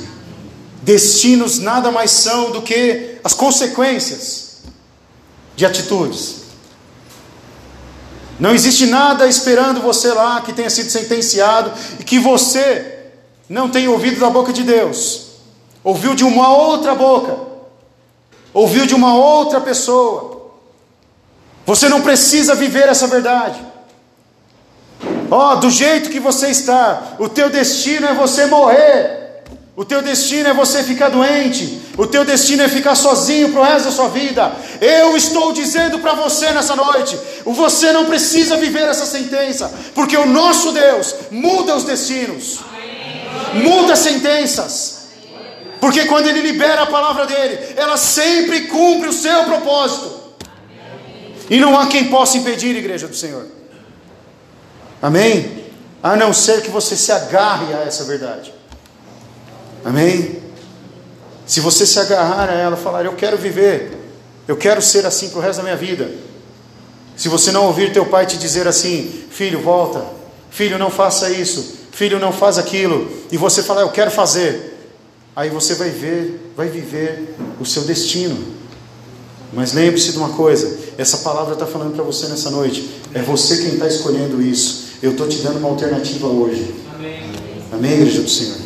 Destinos 0.82 1.60
nada 1.60 1.92
mais 1.92 2.10
são 2.10 2.52
do 2.52 2.62
que 2.62 3.18
as 3.22 3.34
consequências 3.34 4.62
de 5.58 5.66
atitudes. 5.66 6.44
Não 8.40 8.56
existe 8.56 8.86
nada 8.86 9.28
esperando 9.28 9.82
você 9.82 10.14
lá 10.14 10.40
que 10.40 10.54
tenha 10.54 10.70
sido 10.70 10.90
sentenciado 10.90 11.74
e 12.00 12.04
que 12.06 12.18
você 12.18 13.10
não 13.50 13.70
tenha 13.70 13.92
ouvido 13.92 14.22
da 14.22 14.30
boca 14.30 14.54
de 14.54 14.64
Deus, 14.64 15.24
ouviu 15.84 16.16
de 16.16 16.24
uma 16.24 16.56
outra 16.56 16.96
boca, 16.96 17.38
ouviu 18.54 18.86
de 18.86 18.96
uma 18.96 19.16
outra 19.16 19.60
pessoa. 19.60 20.50
Você 21.66 21.90
não 21.90 22.00
precisa 22.02 22.56
viver 22.56 22.88
essa 22.88 23.06
verdade. 23.06 23.71
Ó, 25.32 25.54
oh, 25.54 25.56
do 25.56 25.70
jeito 25.70 26.10
que 26.10 26.20
você 26.20 26.50
está, 26.50 27.16
o 27.18 27.30
teu 27.30 27.50
destino 27.50 28.06
é 28.06 28.14
você 28.14 28.48
morrer. 28.48 29.22
O 29.78 29.86
teu 29.86 30.02
destino 30.02 30.50
é 30.50 30.54
você 30.54 30.84
ficar 30.84 31.08
doente. 31.08 31.82
O 31.98 32.06
teu 32.06 32.26
destino 32.26 32.64
é 32.64 32.68
ficar 32.68 32.96
sozinho 32.96 33.50
para 33.50 33.62
o 33.62 33.64
resto 33.64 33.86
da 33.86 33.92
sua 33.92 34.10
vida. 34.10 34.52
Eu 34.82 35.16
estou 35.16 35.54
dizendo 35.54 36.00
para 36.00 36.14
você 36.16 36.52
nessa 36.52 36.76
noite: 36.76 37.18
você 37.46 37.94
não 37.94 38.06
precisa 38.06 38.58
viver 38.58 38.84
essa 38.84 39.06
sentença, 39.06 39.74
porque 39.96 40.18
o 40.18 40.26
nosso 40.26 40.74
Deus 40.74 41.16
muda 41.32 41.78
os 41.78 41.86
destinos, 41.86 42.60
muda 43.54 43.94
as 43.94 44.00
sentenças. 44.00 45.00
Porque 45.80 46.06
quando 46.06 46.28
Ele 46.28 46.42
libera 46.42 46.82
a 46.82 46.88
palavra 46.88 47.26
dele, 47.26 47.74
ela 47.78 47.96
sempre 47.96 48.68
cumpre 48.68 49.08
o 49.08 49.14
seu 49.14 49.46
propósito. 49.46 50.12
E 51.50 51.58
não 51.58 51.80
há 51.80 51.88
quem 51.88 52.10
possa 52.10 52.38
impedir, 52.38 52.76
igreja 52.76 53.08
do 53.08 53.16
Senhor. 53.16 53.61
Amém? 55.02 55.66
A 56.04 56.16
não 56.16 56.34
ser 56.34 56.62
que 56.62 56.70
você 56.70 56.96
se 56.96 57.12
agarre 57.12 57.74
a 57.74 57.80
essa 57.80 58.04
verdade. 58.04 58.54
Amém? 59.84 60.42
Se 61.46 61.60
você 61.60 61.86
se 61.86 62.00
agarrar 62.00 62.50
a 62.50 62.54
ela, 62.54 62.78
falar, 62.78 63.04
eu 63.06 63.14
quero 63.14 63.38
viver, 63.38 63.98
eu 64.48 64.56
quero 64.56 64.82
ser 64.82 65.06
assim 65.06 65.30
para 65.30 65.40
o 65.40 65.42
resto 65.42 65.58
da 65.58 65.64
minha 65.64 65.76
vida. 65.76 66.10
Se 67.18 67.28
você 67.28 67.52
não 67.52 67.66
ouvir 67.66 67.92
teu 67.92 68.06
pai 68.06 68.26
te 68.26 68.38
dizer 68.38 68.68
assim, 68.68 69.26
filho, 69.30 69.62
volta, 69.62 70.06
filho, 70.50 70.78
não 70.78 70.90
faça 70.90 71.30
isso, 71.30 71.80
filho, 71.92 72.20
não 72.20 72.32
faz 72.32 72.58
aquilo, 72.58 73.12
e 73.32 73.38
você 73.38 73.62
falar, 73.62 73.82
eu 73.82 73.90
quero 73.90 74.10
fazer, 74.10 74.78
aí 75.36 75.50
você 75.50 75.76
vai 75.76 75.90
ver, 75.90 76.54
vai 76.56 76.68
viver 76.68 77.36
o 77.60 77.66
seu 77.66 77.84
destino. 77.84 78.62
Mas 79.54 79.74
lembre-se 79.74 80.12
de 80.12 80.18
uma 80.18 80.30
coisa: 80.30 80.78
essa 80.98 81.18
palavra 81.18 81.54
está 81.54 81.66
falando 81.68 81.94
para 81.94 82.04
você 82.04 82.28
nessa 82.28 82.50
noite. 82.50 83.02
É 83.14 83.22
você 83.22 83.58
quem 83.58 83.74
está 83.74 83.88
escolhendo 83.88 84.42
isso. 84.42 84.81
Eu 85.02 85.12
estou 85.12 85.28
te 85.28 85.40
dando 85.40 85.58
uma 85.58 85.70
alternativa 85.70 86.28
hoje. 86.28 86.76
Amém, 86.94 87.24
Amém 87.72 87.94
igreja 87.94 88.22
do 88.22 88.30
Senhor? 88.30 88.58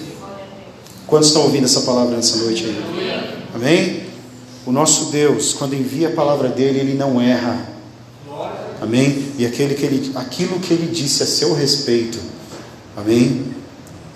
Quantos 1.08 1.30
estão 1.30 1.43
ouvindo 1.43 1.63
essa 1.63 1.82
palavra 1.82 2.17
nessa 2.17 2.38
noite 2.38 2.65
aí? 2.65 3.45
Amém? 3.54 4.04
O 4.65 4.71
nosso 4.71 5.12
Deus, 5.12 5.54
quando 5.54 5.76
envia 5.76 6.10
a 6.10 6.12
palavra 6.12 6.50
dele, 6.50 6.80
ele 6.80 6.93
não 6.93 7.21
erra. 7.21 7.69
Amém? 8.82 9.32
E 9.38 9.45
aquele 9.45 9.76
que 9.76 9.86
ele, 9.86 10.12
aquilo 10.15 10.60
que 10.60 10.74
ele 10.74 10.91
disse 10.91 11.24
a 11.24 11.26
seu 11.26 11.54
respeito, 11.54 12.19
amém? 12.98 13.45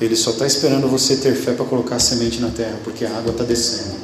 Ele 0.02 0.16
só 0.16 0.32
está 0.32 0.46
esperando 0.46 0.90
você 0.90 1.16
ter 1.16 1.36
fé 1.36 1.54
para 1.54 1.66
colocar 1.66 1.96
a 1.96 2.00
semente 2.00 2.42
na 2.42 2.50
terra, 2.50 2.78
porque 2.84 3.06
a 3.06 3.18
água 3.18 3.32
está 3.32 3.46
descendo. 3.46 3.96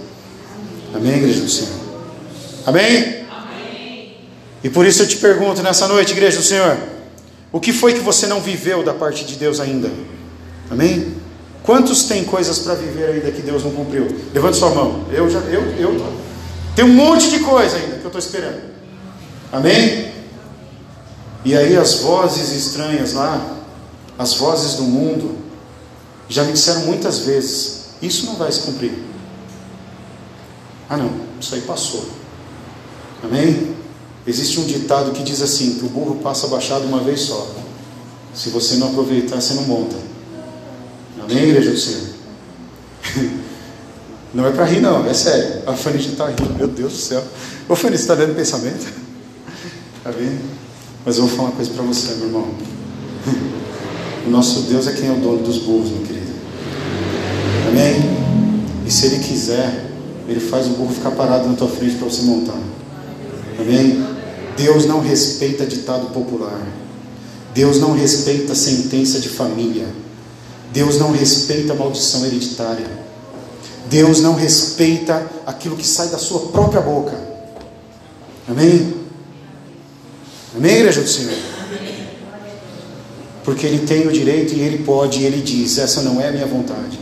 Amém, 0.93 1.17
igreja 1.17 1.41
do 1.41 1.49
Senhor? 1.49 1.73
Amém? 2.65 3.25
Amém? 3.30 4.17
E 4.63 4.69
por 4.69 4.86
isso 4.86 5.04
eu 5.04 5.08
te 5.08 5.17
pergunto 5.17 5.62
nessa 5.62 5.88
noite, 5.88 6.13
igreja 6.13 6.38
do 6.38 6.43
Senhor, 6.43 6.94
o 7.56 7.60
que 7.62 7.72
foi 7.72 7.94
que 7.94 8.02
você 8.02 8.28
não 8.28 8.41
viveu 8.41 8.84
da 8.84 8.94
parte 8.94 9.24
de 9.24 9.36
Deus 9.38 9.62
ainda? 9.62 9.89
Amém? 10.70 11.15
Quantos 11.63 12.04
têm 12.04 12.26
coisas 12.26 12.60
para 12.60 12.76
viver 12.76 13.06
ainda 13.06 13.32
que 13.32 13.41
Deus 13.41 13.63
não 13.63 13.72
cumpriu? 13.72 14.13
Levante 14.34 14.58
sua 14.58 14.72
mão. 14.72 15.06
Eu 15.10 15.30
já, 15.30 15.39
eu, 15.39 15.62
eu. 15.80 16.13
Tem 16.76 16.84
um 16.84 16.94
monte 16.94 17.30
de 17.30 17.39
coisa 17.39 17.78
ainda 17.78 17.96
que 17.96 18.04
eu 18.04 18.08
estou 18.08 18.20
esperando. 18.20 18.62
Amém? 19.54 20.12
E 21.46 21.56
aí 21.56 21.78
as 21.78 22.02
vozes 22.02 22.52
estranhas 22.52 23.13
lá, 23.13 23.41
as 24.20 24.34
vozes 24.34 24.74
do 24.74 24.84
mundo, 24.84 25.38
já 26.28 26.44
me 26.44 26.52
disseram 26.52 26.82
muitas 26.82 27.20
vezes: 27.20 27.86
isso 28.02 28.26
não 28.26 28.36
vai 28.36 28.52
se 28.52 28.63
cumprir. 28.63 28.91
Ah, 30.89 30.98
não, 30.98 31.10
isso 31.39 31.56
aí 31.56 31.62
passou. 31.62 32.06
Amém? 33.24 33.75
Existe 34.28 34.60
um 34.60 34.66
ditado 34.66 35.12
que 35.12 35.24
diz 35.24 35.42
assim: 35.42 35.76
que 35.76 35.86
o 35.86 35.90
burro 35.90 36.16
passa 36.16 36.48
baixado 36.48 36.86
uma 36.86 37.00
vez 37.00 37.22
só. 37.22 37.48
Se 38.34 38.50
você 38.50 38.76
não 38.76 38.90
aproveitar, 38.90 39.40
você 39.40 39.54
não 39.54 39.64
monta. 39.64 39.96
Amém, 41.22 41.38
igreja 41.38 41.72
do 41.72 41.78
Senhor? 41.78 42.16
Não 44.34 44.46
é 44.46 44.52
para 44.52 44.66
rir, 44.66 44.82
não, 44.82 45.06
é 45.06 45.14
sério. 45.14 45.62
A 45.66 45.72
Fanny 45.72 45.98
está 45.98 46.28
rindo, 46.28 46.54
meu 46.58 46.68
Deus 46.68 46.92
do 46.92 47.00
céu. 47.00 47.24
Ô 47.70 47.76
Fanny, 47.76 47.96
você 47.96 48.02
está 48.02 48.16
dando 48.16 48.36
pensamento? 48.36 48.86
Está 49.98 50.12
vendo? 50.12 50.42
Mas 51.06 51.16
eu 51.16 51.26
vou 51.26 51.34
falar 51.34 51.50
uma 51.50 51.56
coisa 51.56 51.72
para 51.72 51.84
você, 51.84 52.16
meu 52.16 52.28
irmão. 52.28 52.48
O 54.28 54.30
nosso 54.30 54.62
Deus 54.62 54.88
é 54.88 54.92
quem 54.92 55.08
é 55.08 55.12
o 55.12 55.22
dono 55.22 55.44
dos 55.44 55.60
burros, 55.60 55.92
meu 55.92 56.02
querido. 56.02 56.34
Amém? 57.70 57.94
E 58.84 58.92
se 58.92 59.06
Ele 59.06 59.20
quiser, 59.20 59.92
Ele 60.28 60.40
faz 60.40 60.66
o 60.66 60.72
burro 60.72 60.92
ficar 60.94 61.12
parado 61.12 61.48
na 61.48 61.56
tua 61.56 61.70
frente 61.70 61.96
para 61.96 62.10
você 62.10 62.24
montar. 62.24 62.58
Amém? 63.60 64.14
Deus 64.58 64.86
não 64.86 65.02
respeita 65.02 65.65
ditado 65.65 66.08
popular. 66.08 66.65
Deus 67.54 67.80
não 67.80 67.94
respeita 67.94 68.56
sentença 68.56 69.20
de 69.20 69.30
família. 69.30 69.88
Deus 70.72 70.98
não 70.98 71.12
respeita 71.12 71.74
maldição 71.74 72.26
hereditária. 72.26 72.88
Deus 73.89 74.22
não 74.22 74.34
respeita 74.34 75.26
aquilo 75.46 75.78
que 75.78 75.86
sai 75.86 76.08
da 76.08 76.18
sua 76.18 76.48
própria 76.48 76.82
boca. 76.82 77.18
Amém? 78.48 78.94
Amém, 80.56 80.76
igreja 80.78 81.02
do 81.02 81.10
Senhor? 81.10 81.34
Porque 83.44 83.65
Ele 83.65 83.86
tem 83.86 84.08
o 84.08 84.12
direito 84.12 84.54
e 84.54 84.62
Ele 84.62 84.84
pode, 84.84 85.20
e 85.20 85.26
Ele 85.26 85.41
diz: 85.41 85.78
essa 85.78 86.02
não 86.02 86.20
é 86.20 86.30
a 86.30 86.32
minha 86.32 86.46
vontade. 86.46 87.00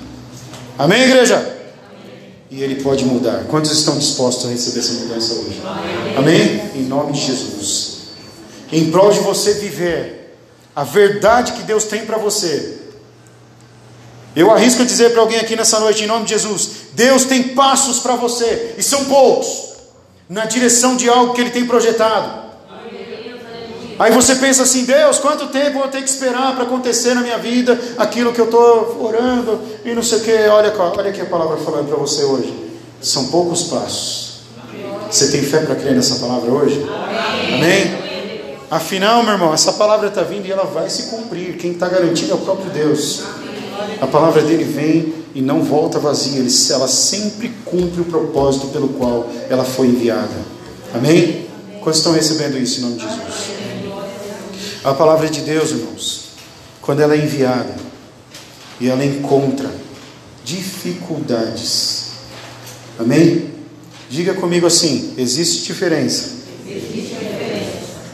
Amém, 0.78 1.04
igreja? 1.04 1.53
E 2.54 2.62
Ele 2.62 2.84
pode 2.84 3.04
mudar. 3.04 3.46
Quantos 3.46 3.72
estão 3.72 3.98
dispostos 3.98 4.46
a 4.46 4.50
receber 4.50 4.80
essa 4.80 4.94
mudança 4.94 5.34
hoje? 5.34 5.62
Amém? 6.16 6.62
Em 6.76 6.84
nome 6.84 7.14
de 7.14 7.20
Jesus. 7.20 7.94
Em 8.72 8.92
prol 8.92 9.12
de 9.12 9.20
você 9.20 9.56
viver 9.56 10.38
a 10.76 10.84
verdade 10.84 11.54
que 11.54 11.64
Deus 11.64 11.86
tem 11.86 12.06
para 12.06 12.18
você 12.18 12.84
eu 14.36 14.52
arrisco 14.52 14.84
dizer 14.84 15.12
para 15.12 15.22
alguém 15.22 15.40
aqui 15.40 15.56
nessa 15.56 15.80
noite, 15.80 16.04
em 16.04 16.08
nome 16.08 16.26
de 16.26 16.32
Jesus: 16.32 16.70
Deus 16.94 17.26
tem 17.26 17.50
passos 17.50 18.00
para 18.00 18.16
você, 18.16 18.76
e 18.78 18.84
são 18.84 19.06
poucos, 19.06 19.74
na 20.28 20.46
direção 20.46 20.96
de 20.96 21.08
algo 21.08 21.34
que 21.34 21.42
Ele 21.42 21.52
tem 21.52 21.68
projetado. 21.68 22.44
Aí 24.00 24.12
você 24.12 24.36
pensa 24.36 24.64
assim: 24.64 24.86
Deus, 24.86 25.20
quanto 25.20 25.48
tempo 25.48 25.78
eu 25.78 25.82
vou 25.82 25.88
ter 25.88 26.02
que 26.02 26.10
esperar 26.10 26.54
para 26.56 26.64
acontecer 26.64 27.14
na 27.14 27.22
minha 27.22 27.38
vida 27.38 27.80
aquilo 27.98 28.34
que 28.34 28.42
eu 28.42 28.46
estou 28.46 29.04
orando 29.04 29.60
e 29.86 29.94
não 29.94 30.04
sei 30.04 30.20
o 30.20 30.22
que. 30.22 30.32
Olha, 30.32 30.74
olha 30.78 31.10
aqui 31.10 31.22
a 31.22 31.26
palavra 31.26 31.58
falando 31.58 31.88
para 31.88 31.98
você 31.98 32.24
hoje: 32.24 32.54
são 33.02 33.26
poucos 33.28 33.64
passos, 33.64 34.42
Você 35.10 35.32
tem 35.32 35.42
fé 35.42 35.60
para 35.60 35.76
crer 35.76 35.94
nessa 35.94 36.16
palavra 36.16 36.52
hoje? 36.52 36.84
Amém? 37.54 37.94
Amém? 37.94 38.04
Afinal, 38.72 39.22
meu 39.22 39.34
irmão, 39.34 39.54
essa 39.54 39.74
palavra 39.74 40.08
está 40.08 40.24
vindo 40.24 40.48
e 40.48 40.52
ela 40.52 40.64
vai 40.64 40.90
se 40.90 41.04
cumprir. 41.04 41.58
Quem 41.58 41.74
está 41.74 41.88
garantindo 41.88 42.32
é 42.32 42.36
o 42.36 42.40
próprio 42.40 42.72
Deus. 42.72 43.22
A 44.02 44.08
palavra 44.08 44.42
dele 44.42 44.64
vem 44.64 45.14
e 45.36 45.42
não 45.42 45.62
volta 45.62 46.00
vazia, 46.00 46.44
ela 46.74 46.88
sempre 46.88 47.50
cumpre 47.66 48.02
o 48.02 48.06
propósito 48.06 48.68
pelo 48.68 48.90
qual 48.90 49.28
ela 49.50 49.64
foi 49.64 49.88
enviada. 49.88 50.54
Amém? 50.94 51.48
Quantos 51.82 52.00
estão 52.00 52.14
recebendo 52.14 52.58
isso 52.58 52.80
em 52.80 52.84
nome 52.84 52.96
de 52.98 53.04
Jesus? 53.04 53.63
A 54.84 54.94
palavra 54.94 55.30
de 55.30 55.40
Deus, 55.42 55.72
irmãos, 55.72 56.32
quando 56.82 57.02
ela 57.02 57.16
é 57.16 57.18
enviada 57.18 57.74
e 58.82 58.90
ela 58.90 59.06
encontra 59.06 59.72
dificuldades, 60.44 62.08
amém? 63.00 63.50
Diga 64.10 64.34
comigo 64.34 64.68
assim: 64.68 65.14
existe 65.18 65.64
diferença, 65.64 66.32
existe 66.68 66.94
diferença. 66.98 67.64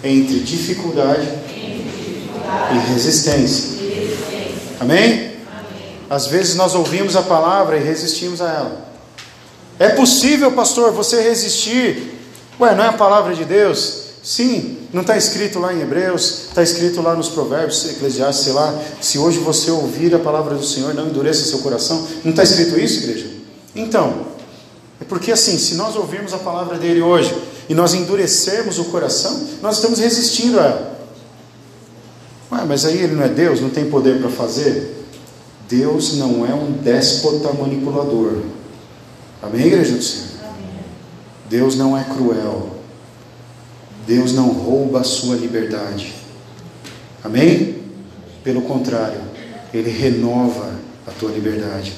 Entre, 0.03 0.39
dificuldade 0.41 1.27
entre 1.27 1.89
dificuldade 1.89 2.75
e 2.75 2.93
resistência. 2.93 3.69
E 3.69 3.99
resistência. 3.99 4.77
Amém? 4.79 5.12
Amém? 5.12 5.34
Às 6.08 6.27
vezes 6.27 6.53
nós 6.53 6.75
ouvimos 6.75 7.15
a 7.15 7.23
palavra 7.23 7.77
e 7.77 7.84
resistimos 7.84 8.43
a 8.43 8.47
ela. 8.47 8.89
É 9.79 9.89
possível, 9.89 10.51
pastor, 10.51 10.91
você 10.91 11.19
resistir? 11.19 12.13
Ué, 12.60 12.75
não 12.75 12.84
é 12.84 12.88
a 12.89 12.93
palavra 12.93 13.34
de 13.34 13.43
Deus? 13.43 13.98
Sim, 14.21 14.77
não 14.91 15.01
está 15.01 15.17
escrito 15.17 15.60
lá 15.60 15.73
em 15.73 15.82
Hebreus, 15.82 16.47
está 16.49 16.62
escrito 16.62 17.01
lá 17.01 17.15
nos 17.15 17.29
Provérbios, 17.29 17.86
Eclesiastes, 17.86 18.43
sei 18.43 18.53
lá. 18.53 18.77
Se 19.01 19.17
hoje 19.17 19.39
você 19.39 19.71
ouvir 19.71 20.13
a 20.13 20.19
palavra 20.19 20.55
do 20.55 20.65
Senhor, 20.65 20.93
não 20.93 21.08
endureça 21.08 21.45
seu 21.45 21.60
coração. 21.60 22.05
Não 22.23 22.32
está 22.32 22.43
escrito 22.43 22.77
isso, 22.77 23.03
igreja? 23.03 23.27
Então, 23.73 24.27
é 24.99 25.05
porque 25.05 25.32
assim, 25.32 25.58
se 25.58 25.75
nós 25.75 25.95
ouvirmos 25.95 26.34
a 26.34 26.38
palavra 26.38 26.77
dele 26.77 27.01
hoje 27.01 27.34
e 27.69 27.73
nós 27.73 27.93
endurecermos 27.93 28.77
o 28.77 28.86
coração, 28.86 29.47
nós 29.62 29.75
estamos 29.75 29.99
resistindo 29.99 30.60
a 30.60 30.63
ela. 30.63 30.99
Ué, 32.51 32.65
mas 32.67 32.84
aí 32.84 32.97
ele 32.97 33.15
não 33.15 33.23
é 33.23 33.29
Deus, 33.29 33.62
não 33.62 33.69
tem 33.69 33.89
poder 33.89 34.19
para 34.19 34.29
fazer? 34.29 35.05
Deus 35.69 36.17
não 36.17 36.45
é 36.45 36.53
um 36.53 36.71
déspota 36.71 37.53
manipulador. 37.53 38.39
Amém, 39.41 39.67
igreja 39.67 39.95
do 39.95 40.03
Senhor? 40.03 40.27
Deus 41.47 41.75
não 41.75 41.97
é 41.97 42.03
cruel. 42.03 42.78
Deus 44.10 44.34
não 44.34 44.50
rouba 44.50 45.02
a 45.02 45.04
sua 45.04 45.36
liberdade. 45.36 46.15
Amém? 47.24 47.76
Pelo 48.43 48.63
contrário, 48.63 49.22
Ele 49.72 49.91
renova 49.91 50.72
a 51.06 51.12
tua 51.12 51.30
liberdade. 51.32 51.93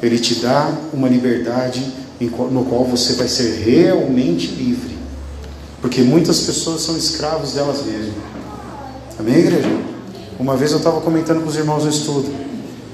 Ele 0.00 0.20
te 0.20 0.36
dá 0.36 0.72
uma 0.92 1.08
liberdade 1.08 1.84
no 2.20 2.64
qual 2.66 2.84
você 2.84 3.14
vai 3.14 3.26
ser 3.26 3.56
realmente 3.56 4.46
livre. 4.52 4.96
Porque 5.80 6.00
muitas 6.02 6.38
pessoas 6.42 6.82
são 6.82 6.96
escravos 6.96 7.54
delas 7.54 7.84
mesmas. 7.84 8.14
Amém, 9.18 9.38
igreja? 9.38 9.68
Uma 10.38 10.56
vez 10.56 10.70
eu 10.70 10.78
estava 10.78 11.00
comentando 11.00 11.42
com 11.42 11.48
os 11.48 11.56
irmãos 11.56 11.82
no 11.82 11.90
estudo. 11.90 12.32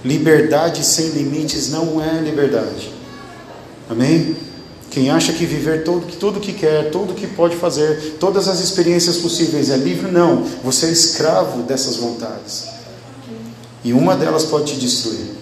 Liberdade 0.03 0.83
sem 0.87 1.09
limites 1.11 1.69
não 1.69 2.03
é 2.03 2.23
liberdade. 2.23 2.95
Amém? 3.91 4.48
Quem 4.99 5.11
acha 5.11 5.33
que 5.33 5.47
viver 5.47 5.85
todo, 5.85 6.05
tudo 6.19 6.41
que 6.41 6.53
quer, 6.53 6.91
tudo 6.91 7.15
que 7.15 7.29
pode 7.29 7.55
fazer, 7.55 8.17
todas 8.19 8.49
as 8.49 8.59
experiências 8.59 9.19
possíveis 9.19 9.71
é 9.71 9.77
livre, 9.77 10.11
não. 10.11 10.43
Você 10.65 10.87
é 10.87 10.91
escravo 10.91 11.63
dessas 11.63 11.95
vontades. 11.95 12.67
E 13.85 13.93
uma 13.93 14.17
delas 14.17 14.43
pode 14.43 14.73
te 14.73 14.81
destruir. 14.81 15.37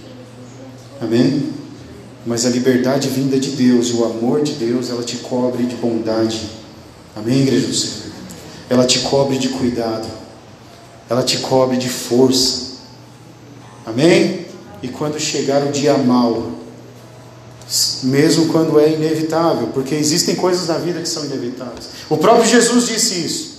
Amém? 1.01 1.55
Mas 2.27 2.45
a 2.45 2.51
liberdade 2.51 3.09
vinda 3.09 3.41
de 3.41 3.53
Deus 3.53 3.87
e 3.87 3.93
o 3.95 4.05
amor 4.05 4.43
de 4.43 4.53
Deus, 4.53 4.91
ela 4.91 5.03
te 5.03 5.17
cobre 5.17 5.65
de 5.65 5.77
bondade. 5.77 6.51
Amém, 7.17 7.41
igreja 7.41 7.67
do 7.67 7.75
Senhor? 7.75 8.13
Ela 8.69 8.85
te 8.85 8.99
cobre 8.99 9.39
de 9.39 9.49
cuidado. 9.49 10.07
Ela 11.09 11.23
te 11.23 11.39
cobre 11.39 11.79
de 11.79 11.89
força. 11.89 12.73
Amém? 13.87 14.45
E 14.83 14.89
quando 14.89 15.19
chegar 15.19 15.67
o 15.67 15.73
dia 15.73 15.97
mau, 15.97 16.56
mesmo 18.05 18.47
quando 18.53 18.79
é 18.79 18.93
inevitável, 18.93 19.69
porque 19.69 19.95
existem 19.95 20.37
coisas 20.37 20.69
na 20.69 20.79
vida 20.79 21.01
que 21.01 21.09
são 21.09 21.25
inevitáveis. 21.25 21.89
O 22.09 22.17
próprio 22.17 22.47
Jesus 22.47 22.87
disse 22.87 23.15
isso. 23.15 23.57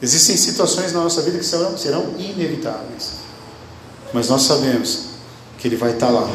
Existem 0.00 0.36
situações 0.36 0.92
na 0.92 1.00
nossa 1.00 1.22
vida 1.22 1.38
que 1.38 1.44
serão, 1.44 1.76
serão 1.76 2.14
inevitáveis, 2.18 3.12
mas 4.12 4.28
nós 4.28 4.42
sabemos 4.42 5.06
que 5.58 5.68
Ele 5.68 5.76
vai 5.76 5.92
estar 5.92 6.10
lá. 6.10 6.28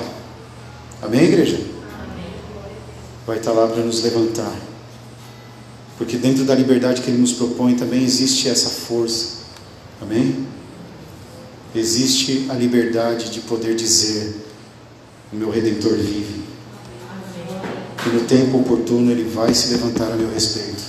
Amém, 1.02 1.24
igreja? 1.24 1.60
Vai 3.26 3.38
estar 3.38 3.52
lá 3.52 3.68
para 3.68 3.84
nos 3.84 4.02
levantar, 4.02 4.56
porque 5.98 6.16
dentro 6.16 6.46
da 6.46 6.56
liberdade 6.56 7.02
que 7.02 7.10
Ele 7.10 7.18
nos 7.18 7.34
propõe 7.34 7.76
também 7.76 8.04
existe 8.04 8.48
essa 8.48 8.70
força. 8.70 9.38
Amém? 10.02 10.48
Existe 11.76 12.48
a 12.50 12.54
liberdade 12.54 13.30
de 13.30 13.42
poder 13.42 13.76
dizer: 13.76 14.34
O 15.34 15.36
meu 15.36 15.50
redentor 15.50 15.94
vive 15.94 16.37
que 18.10 18.16
no 18.16 18.22
tempo 18.22 18.60
oportuno 18.60 19.12
Ele 19.12 19.24
vai 19.24 19.54
se 19.54 19.70
levantar 19.70 20.12
a 20.12 20.16
meu 20.16 20.32
respeito. 20.32 20.82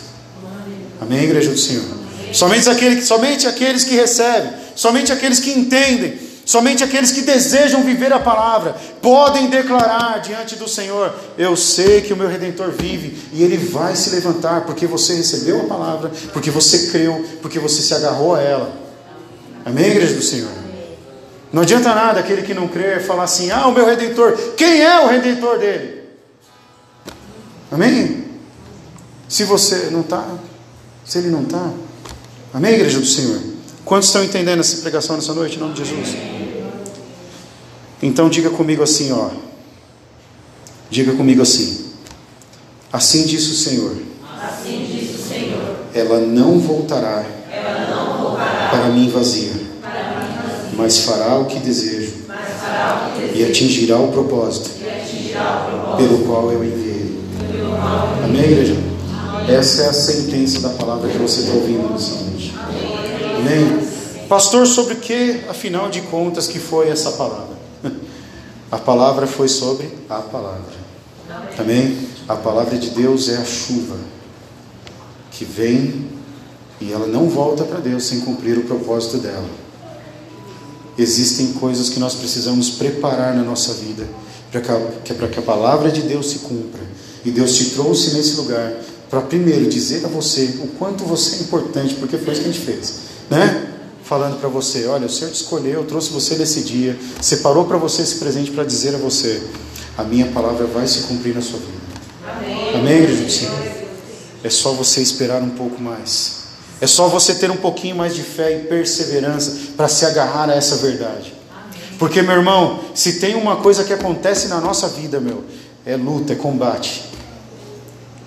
Amém, 1.01 1.25
igreja 1.25 1.51
do 1.51 1.59
Senhor? 1.59 1.85
Somente, 2.33 2.69
aquele, 2.69 3.03
somente 3.03 3.47
aqueles 3.47 3.85
que 3.85 3.95
recebem, 3.95 4.53
somente 4.75 5.13
aqueles 5.13 5.41
que 5.41 5.51
entendem, 5.51 6.19
somente 6.45 6.85
aqueles 6.85 7.11
que 7.11 7.23
desejam 7.23 7.83
viver 7.83 8.13
a 8.13 8.19
palavra, 8.19 8.77
podem 9.01 9.49
declarar 9.49 10.19
diante 10.19 10.57
do 10.57 10.69
Senhor: 10.69 11.15
Eu 11.37 11.57
sei 11.57 12.03
que 12.03 12.13
o 12.13 12.17
meu 12.17 12.29
redentor 12.29 12.71
vive 12.71 13.17
e 13.33 13.43
ele 13.43 13.57
vai 13.57 13.97
se 13.97 14.11
levantar, 14.11 14.63
porque 14.63 14.87
você 14.87 15.15
recebeu 15.15 15.63
a 15.63 15.65
palavra, 15.65 16.13
porque 16.33 16.51
você 16.51 16.89
creu, 16.89 17.25
porque 17.41 17.59
você 17.59 17.81
se 17.81 17.95
agarrou 17.95 18.35
a 18.35 18.43
ela. 18.43 18.73
Amém, 19.65 19.87
igreja 19.87 20.15
do 20.15 20.23
Senhor? 20.23 20.51
Não 21.51 21.63
adianta 21.63 21.95
nada 21.95 22.21
aquele 22.21 22.43
que 22.43 22.53
não 22.53 22.69
crê 22.69 23.01
falar 23.01 23.25
assim: 23.25 23.51
Ah, 23.51 23.67
o 23.67 23.73
meu 23.73 23.87
redentor, 23.87 24.37
quem 24.57 24.83
é 24.83 25.01
o 25.01 25.09
redentor 25.09 25.59
dele? 25.59 25.98
Amém? 27.71 28.25
Se 29.29 29.45
você 29.45 29.91
não 29.91 30.01
está, 30.01 30.27
se 31.05 31.19
ele 31.19 31.29
não 31.29 31.43
está, 31.43 31.71
amém, 32.53 32.75
igreja 32.75 32.99
do 32.99 33.07
Senhor? 33.07 33.41
Quantos 33.85 34.09
estão 34.09 34.25
entendendo 34.25 34.61
essa 34.61 34.79
pregação 34.79 35.17
nessa 35.17 35.35
noite, 35.35 35.57
em 35.57 35.59
nome 35.59 35.75
de 35.75 35.85
Jesus? 35.85 36.17
Então 38.03 38.29
diga 38.29 38.51
comigo 38.51 38.83
assim, 38.83 39.13
ó. 39.13 39.31
Diga 40.91 41.13
comigo 41.13 41.43
assim. 41.43 41.87
Assim 42.93 43.27
disse 43.27 43.51
o 43.51 43.55
Senhor. 43.55 43.97
Assim 44.43 44.87
disse 44.91 45.15
o 45.15 45.29
Senhor. 45.29 45.77
Ela 45.95 46.21
não 46.21 46.59
voltará, 46.59 47.25
Ela 47.51 47.87
não 47.91 48.23
voltará 48.23 48.69
para 48.71 48.89
mim 48.89 49.11
vazia, 49.11 49.53
para 49.81 50.21
mim 50.21 50.37
vazia, 50.37 50.71
mas 50.75 50.99
fará 51.01 51.39
o 51.39 51.47
que 51.47 51.59
desejo 51.59 52.19
o 53.07 53.13
que 53.13 53.25
e 53.25 53.29
deseja 53.29 53.49
atingirá 53.51 53.99
o 53.99 54.13
propósito 54.13 54.71
e 54.81 54.89
atingirá 54.89 55.67
o 55.67 55.71
propósito 55.71 55.97
pelo 55.97 56.25
qual 56.27 56.53
eu 56.53 56.65
enviei. 56.65 56.88
Amém, 58.25 58.43
igreja? 58.43 58.77
Essa 59.49 59.83
é 59.83 59.89
a 59.89 59.93
sentença 59.93 60.61
da 60.61 60.71
palavra 60.71 61.09
que 61.09 61.19
você 61.19 61.41
está 61.41 61.53
ouvindo 61.55 61.91
nessa 61.91 62.15
noite. 62.25 62.55
Amém? 63.39 63.89
Pastor, 64.29 64.67
sobre 64.67 64.95
o 64.95 64.97
que, 64.99 65.41
afinal 65.49 65.89
de 65.89 66.03
contas, 66.03 66.47
que 66.47 66.59
foi 66.59 66.89
essa 66.89 67.13
palavra? 67.13 67.57
A 68.71 68.77
palavra 68.77 69.27
foi 69.27 69.49
sobre 69.49 69.89
a 70.11 70.17
palavra. 70.17 70.77
Amém? 71.59 71.97
A 72.29 72.37
palavra 72.37 72.77
de 72.77 72.91
Deus 72.91 73.31
é 73.31 73.37
a 73.37 73.45
chuva 73.45 73.97
que 75.31 75.43
vem 75.43 76.07
e 76.79 76.93
ela 76.93 77.07
não 77.07 77.31
volta 77.31 77.65
para 77.65 77.79
Deus 77.79 78.05
sem 78.05 78.21
cumprir 78.21 78.59
o 78.59 78.65
propósito 78.65 79.17
dela. 79.17 79.49
Existem 80.99 81.55
coisas 81.55 81.89
que 81.89 81.99
nós 81.99 82.15
precisamos 82.15 82.69
preparar 82.71 83.35
na 83.35 83.43
nossa 83.43 83.73
vida 83.73 84.07
para 84.51 84.61
que, 84.61 85.15
para 85.15 85.29
que 85.29 85.39
a 85.39 85.43
palavra 85.43 85.91
de 85.91 86.03
Deus 86.03 86.29
se 86.29 86.41
cumpra. 86.41 86.83
E 87.25 87.31
Deus 87.31 87.55
te 87.55 87.71
trouxe 87.71 88.15
nesse 88.15 88.37
lugar 88.37 88.73
para 89.11 89.21
primeiro 89.23 89.67
dizer 89.69 90.05
a 90.05 90.09
você 90.09 90.59
o 90.63 90.69
quanto 90.79 91.05
você 91.05 91.37
é 91.37 91.39
importante, 91.41 91.95
porque 91.95 92.19
foi 92.19 92.33
isso 92.33 92.43
que 92.43 92.49
a 92.49 92.53
gente 92.53 92.65
fez, 92.65 92.95
né? 93.31 93.75
Falando 94.05 94.41
para 94.41 94.49
você, 94.49 94.87
olha, 94.87 95.07
o 95.07 95.11
Senhor 95.11 95.31
te 95.31 95.37
escolheu, 95.37 95.85
trouxe 95.85 96.11
você 96.11 96.37
nesse 96.37 96.63
dia, 96.63 96.99
separou 97.21 97.67
para 97.67 97.77
você 97.77 98.03
esse 98.03 98.17
presente 98.17 98.51
para 98.51 98.65
dizer 98.65 98.95
a 98.95 98.99
você, 98.99 99.43
a 99.97 100.05
minha 100.05 100.27
palavra 100.27 100.67
vai 100.67 100.87
se 100.87 101.01
cumprir 101.01 101.35
na 101.35 101.43
sua 101.43 101.59
vida. 101.59 101.73
Amém. 102.27 102.75
Amém, 102.75 103.03
igreja 103.03 103.25
do 103.25 103.31
Senhor? 103.31 103.69
É 104.43 104.51
só 104.51 104.73
você 104.73 105.01
esperar 105.01 105.43
um 105.43 105.51
pouco 105.51 105.81
mais. 105.81 106.39
É 106.81 106.87
só 106.87 107.09
você 107.09 107.35
ter 107.35 107.51
um 107.51 107.57
pouquinho 107.57 107.97
mais 107.97 108.15
de 108.15 108.23
fé 108.23 108.57
e 108.57 108.67
perseverança 108.67 109.73
para 109.77 109.89
se 109.89 110.07
agarrar 110.07 110.49
a 110.49 110.55
essa 110.55 110.77
verdade. 110.77 111.35
Porque, 111.99 112.23
meu 112.23 112.37
irmão, 112.37 112.79
se 112.95 113.15
tem 113.15 113.35
uma 113.35 113.57
coisa 113.57 113.83
que 113.83 113.93
acontece 113.93 114.47
na 114.47 114.61
nossa 114.61 114.87
vida, 114.89 115.19
meu, 115.19 115.43
é 115.89 115.97
luta, 115.97 116.35
é 116.35 116.37
combate. 116.37 117.03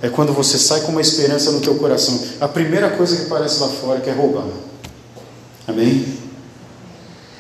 É 0.02 0.10
quando 0.10 0.34
você 0.34 0.58
sai 0.58 0.82
com 0.82 0.92
uma 0.92 1.00
esperança 1.00 1.52
no 1.52 1.62
teu 1.62 1.76
coração. 1.76 2.20
A 2.42 2.48
primeira 2.48 2.90
coisa 2.90 3.16
que 3.16 3.26
aparece 3.28 3.60
lá 3.60 3.68
fora 3.68 4.00
é 4.00 4.02
que 4.02 4.10
é 4.10 4.14
roubar. 4.14 4.46
Amém? 5.68 6.18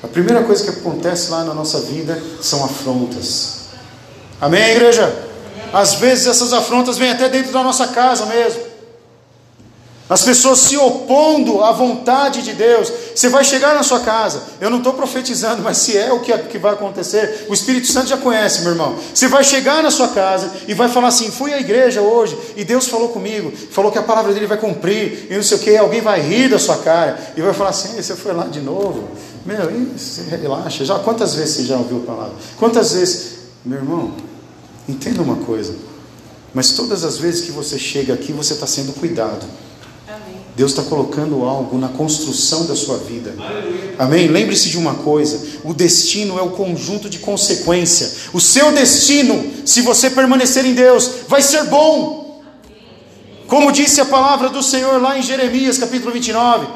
A 0.03 0.07
primeira 0.07 0.43
coisa 0.43 0.63
que 0.63 0.69
acontece 0.69 1.31
lá 1.31 1.43
na 1.43 1.55
nossa 1.55 1.79
vida 1.81 2.21
são 2.39 2.63
afrontas. 2.63 3.61
Amém, 4.39 4.61
igreja? 4.73 5.11
Às 5.73 5.95
vezes 5.95 6.27
essas 6.27 6.53
afrontas 6.53 6.99
vêm 6.99 7.09
até 7.09 7.27
dentro 7.27 7.51
da 7.51 7.63
nossa 7.63 7.87
casa 7.87 8.27
mesmo. 8.27 8.61
As 10.11 10.23
pessoas 10.23 10.59
se 10.59 10.75
opondo 10.75 11.63
à 11.63 11.71
vontade 11.71 12.41
de 12.41 12.51
Deus. 12.51 12.91
Você 13.15 13.29
vai 13.29 13.45
chegar 13.45 13.73
na 13.73 13.81
sua 13.81 14.01
casa, 14.01 14.43
eu 14.59 14.69
não 14.69 14.79
estou 14.79 14.91
profetizando, 14.91 15.61
mas 15.63 15.77
se 15.77 15.97
é 15.97 16.11
o 16.11 16.19
que, 16.19 16.37
que 16.37 16.57
vai 16.57 16.73
acontecer, 16.73 17.45
o 17.47 17.53
Espírito 17.53 17.87
Santo 17.87 18.09
já 18.09 18.17
conhece, 18.17 18.59
meu 18.61 18.71
irmão. 18.71 18.93
Você 19.13 19.29
vai 19.29 19.41
chegar 19.41 19.81
na 19.81 19.89
sua 19.89 20.09
casa 20.09 20.51
e 20.67 20.73
vai 20.73 20.89
falar 20.89 21.07
assim: 21.07 21.31
fui 21.31 21.53
à 21.53 21.61
igreja 21.61 22.01
hoje 22.01 22.37
e 22.57 22.65
Deus 22.65 22.89
falou 22.89 23.07
comigo, 23.07 23.53
falou 23.71 23.89
que 23.89 23.97
a 23.97 24.03
palavra 24.03 24.33
dele 24.33 24.47
vai 24.47 24.57
cumprir, 24.57 25.27
e 25.29 25.35
não 25.35 25.43
sei 25.43 25.55
o 25.55 25.61
que, 25.61 25.77
alguém 25.77 26.01
vai 26.01 26.19
rir 26.19 26.49
da 26.49 26.59
sua 26.59 26.79
cara 26.79 27.17
e 27.37 27.41
vai 27.41 27.53
falar 27.53 27.69
assim: 27.69 27.95
você 27.95 28.13
foi 28.13 28.33
lá 28.33 28.47
de 28.47 28.59
novo. 28.59 29.07
Meu, 29.45 29.95
isso, 29.95 30.23
relaxa. 30.29 30.83
Já, 30.83 30.99
quantas 30.99 31.35
vezes 31.35 31.55
você 31.55 31.63
já 31.63 31.77
ouviu 31.77 31.99
a 31.99 32.05
palavra? 32.05 32.33
Quantas 32.59 32.91
vezes, 32.91 33.35
meu 33.63 33.77
irmão, 33.77 34.13
entenda 34.89 35.21
uma 35.21 35.37
coisa, 35.37 35.73
mas 36.53 36.73
todas 36.73 37.05
as 37.05 37.17
vezes 37.17 37.45
que 37.45 37.51
você 37.53 37.79
chega 37.79 38.13
aqui, 38.13 38.33
você 38.33 38.55
está 38.55 38.67
sendo 38.67 38.91
cuidado. 38.91 39.45
Deus 40.55 40.71
está 40.71 40.83
colocando 40.83 41.45
algo 41.45 41.77
na 41.77 41.87
construção 41.89 42.65
da 42.65 42.75
sua 42.75 42.97
vida. 42.97 43.33
Amém? 43.97 44.27
Lembre-se 44.27 44.69
de 44.69 44.77
uma 44.77 44.95
coisa: 44.95 45.41
o 45.63 45.73
destino 45.73 46.37
é 46.37 46.41
o 46.41 46.51
conjunto 46.51 47.09
de 47.09 47.19
consequência. 47.19 48.11
O 48.33 48.41
seu 48.41 48.71
destino, 48.71 49.65
se 49.65 49.81
você 49.81 50.09
permanecer 50.09 50.65
em 50.65 50.73
Deus, 50.73 51.09
vai 51.27 51.41
ser 51.41 51.63
bom. 51.65 52.43
Como 53.47 53.71
disse 53.71 54.01
a 54.01 54.05
palavra 54.05 54.49
do 54.49 54.61
Senhor 54.61 55.01
lá 55.01 55.17
em 55.17 55.23
Jeremias 55.23 55.77
capítulo 55.77 56.11
29. 56.11 56.67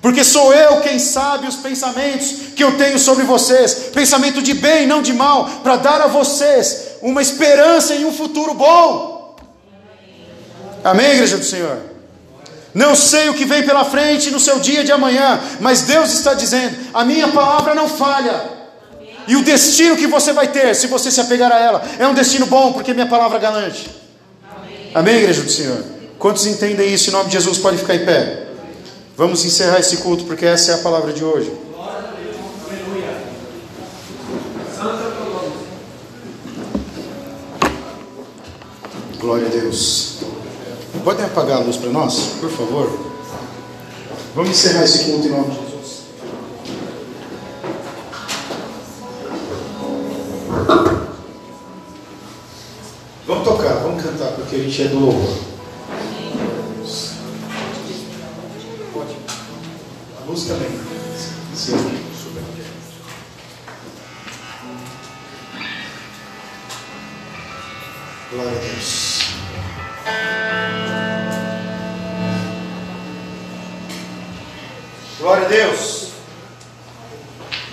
Porque 0.00 0.24
sou 0.24 0.52
eu 0.52 0.80
quem 0.80 0.98
sabe 0.98 1.46
os 1.46 1.56
pensamentos 1.56 2.34
que 2.56 2.64
eu 2.64 2.76
tenho 2.76 2.98
sobre 2.98 3.24
vocês, 3.24 3.90
pensamento 3.94 4.42
de 4.42 4.52
bem, 4.52 4.84
não 4.84 5.00
de 5.00 5.12
mal, 5.12 5.48
para 5.62 5.76
dar 5.76 6.00
a 6.00 6.08
vocês 6.08 6.96
uma 7.00 7.22
esperança 7.22 7.94
em 7.94 8.04
um 8.04 8.12
futuro 8.12 8.52
bom. 8.52 9.36
Amém, 10.82 11.12
igreja 11.12 11.38
do 11.38 11.44
Senhor? 11.44 11.91
Não 12.74 12.94
sei 12.94 13.28
o 13.28 13.34
que 13.34 13.44
vem 13.44 13.64
pela 13.64 13.84
frente 13.84 14.30
no 14.30 14.40
seu 14.40 14.58
dia 14.58 14.82
de 14.82 14.90
amanhã, 14.90 15.40
mas 15.60 15.82
Deus 15.82 16.12
está 16.12 16.32
dizendo: 16.34 16.74
a 16.94 17.04
minha 17.04 17.28
palavra 17.28 17.74
não 17.74 17.88
falha. 17.88 18.62
E 19.28 19.36
o 19.36 19.44
destino 19.44 19.96
que 19.96 20.06
você 20.06 20.32
vai 20.32 20.48
ter, 20.48 20.74
se 20.74 20.86
você 20.86 21.10
se 21.10 21.20
apegar 21.20 21.52
a 21.52 21.58
ela, 21.58 21.82
é 21.98 22.06
um 22.06 22.14
destino 22.14 22.46
bom, 22.46 22.72
porque 22.72 22.92
minha 22.92 23.06
palavra 23.06 23.38
é 23.38 23.40
galante. 23.40 23.90
Amém, 24.56 24.90
Amém 24.94 25.16
igreja 25.16 25.42
do 25.42 25.50
Senhor? 25.50 25.82
Quantos 26.18 26.46
entendem 26.46 26.92
isso 26.92 27.10
em 27.10 27.12
nome 27.12 27.26
de 27.26 27.32
Jesus? 27.32 27.58
Pode 27.58 27.78
ficar 27.78 27.94
em 27.94 28.04
pé. 28.04 28.48
Vamos 29.16 29.44
encerrar 29.44 29.78
esse 29.78 29.98
culto, 29.98 30.24
porque 30.24 30.46
essa 30.46 30.72
é 30.72 30.74
a 30.74 30.78
palavra 30.78 31.12
de 31.12 31.24
hoje. 31.24 31.52
Glória 39.20 39.46
a 39.46 39.50
Deus. 39.50 40.31
Podem 41.04 41.24
apagar 41.24 41.56
a 41.56 41.64
luz 41.64 41.76
para 41.76 41.90
nós, 41.90 42.34
por 42.40 42.48
favor? 42.48 43.12
Vamos 44.36 44.50
encerrar 44.50 44.84
esse 44.84 45.04
culto 45.04 45.26
em 45.26 45.30
nome 45.30 45.50
de 45.50 45.56
Jesus. 45.56 46.02
Vamos 53.26 53.44
tocar, 53.44 53.74
vamos 53.82 54.02
cantar, 54.02 54.32
porque 54.32 54.54
a 54.54 54.58
gente 54.60 54.82
é 54.82 54.88
do 54.88 55.00
louvor. 55.00 55.51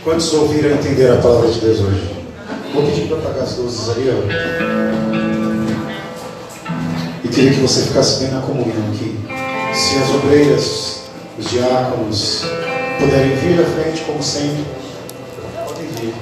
Quantos 0.10 0.34
ouviram 0.34 0.72
entender 0.72 1.12
a 1.12 1.18
palavra 1.18 1.52
de 1.52 1.60
Deus 1.60 1.82
hoje? 1.82 2.26
Vou 2.74 2.84
pedir 2.84 3.08
para 3.08 3.18
apagar 3.18 3.44
as 3.44 3.58
luzes 3.58 3.90
ali, 3.90 4.10
ó. 4.10 4.16
E 7.24 7.28
queria 7.28 7.54
que 7.54 7.60
você 7.60 7.84
ficasse 7.84 8.24
bem 8.24 8.32
na 8.32 8.42
comunhão 8.42 8.74
aqui. 8.92 9.20
Se 9.72 9.98
as 9.98 10.10
obreiras, 10.16 11.02
os 11.38 11.48
diáconos, 11.52 12.42
puderem 12.98 13.36
vir 13.36 13.62
à 13.62 13.66
frente, 13.66 14.02
como 14.02 14.24
sempre, 14.24 14.66
podem 15.68 15.88
vir. 15.90 16.16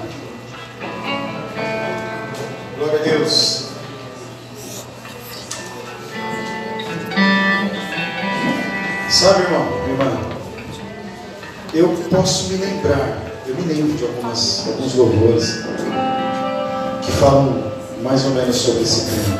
Glória 2.77 2.99
a 2.99 3.03
Deus. 3.03 3.67
Sabe, 9.09 9.43
irmão, 9.43 9.65
irmã, 9.87 10.19
eu 11.73 11.87
posso 12.09 12.51
me 12.51 12.57
lembrar, 12.57 13.26
lembro 13.67 13.97
de 13.97 14.03
algumas, 14.03 14.67
alguns 14.67 14.95
louvores 14.95 15.63
que 17.05 17.11
falam 17.13 17.63
mais 18.03 18.23
ou 18.25 18.31
menos 18.31 18.55
sobre 18.55 18.83
esse 18.83 19.05
tema. 19.05 19.39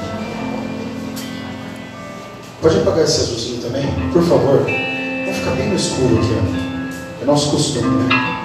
Pode 2.62 2.78
apagar 2.78 3.04
esse 3.04 3.22
azulzinho 3.22 3.62
também, 3.62 3.86
por 4.12 4.24
favor? 4.24 4.64
Vai 4.64 5.34
ficar 5.34 5.52
bem 5.52 5.70
no 5.70 5.76
escuro 5.76 6.18
aqui, 6.18 6.34
ó. 6.34 7.24
É 7.24 7.26
nosso 7.26 7.52
costume, 7.52 8.04
né? 8.04 8.37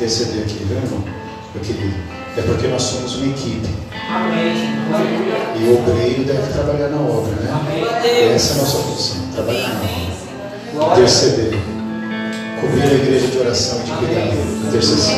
Interceder 0.00 0.44
aqui, 0.44 0.64
viu, 0.64 0.78
irmão? 0.78 1.04
Meu 1.54 1.62
querido. 1.62 1.94
É 2.36 2.42
porque 2.42 2.68
nós 2.68 2.82
somos 2.82 3.16
uma 3.16 3.26
equipe. 3.26 3.68
E 5.58 5.64
o 5.64 5.78
obreiro 5.78 6.24
deve 6.24 6.52
trabalhar 6.52 6.88
na 6.88 7.00
obra, 7.00 7.32
né? 7.32 8.32
Essa 8.34 8.54
é 8.54 8.56
a 8.56 8.58
nossa 8.62 8.78
função, 8.78 9.16
trabalhar 9.34 9.68
na 10.74 10.82
obra. 10.82 10.96
Interceder. 10.96 11.52
Cobrir 12.60 12.82
a 12.82 12.94
igreja 12.94 13.26
de 13.26 13.38
oração 13.38 13.80
e 13.80 13.84
de 13.84 13.92
cuidado, 13.92 14.68
intercessão. 14.68 15.14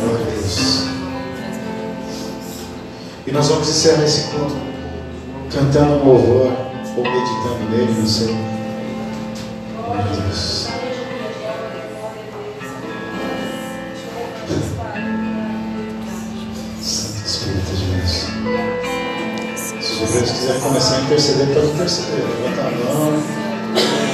Glória 0.00 0.26
a 0.26 0.30
Deus. 0.30 0.84
E 3.26 3.32
nós 3.32 3.48
vamos 3.48 3.68
encerrar 3.68 4.04
esse 4.04 4.28
culto 4.28 4.56
cantando 5.52 5.92
um 5.92 6.04
louvor 6.04 6.52
ou 6.96 7.04
meditando 7.04 7.70
nele, 7.70 7.94
não 7.96 8.06
sei. 8.06 8.34
Meu 9.86 10.22
Deus. 10.26 10.69
Obreiros 20.10 20.32
quiserem 20.32 20.60
começar 20.60 20.96
a 20.96 21.00
interceder, 21.02 21.46
pode 21.54 21.66
interceder. 21.68 22.24
Levanta 22.42 22.62
a 22.62 22.70
mão, 22.70 23.22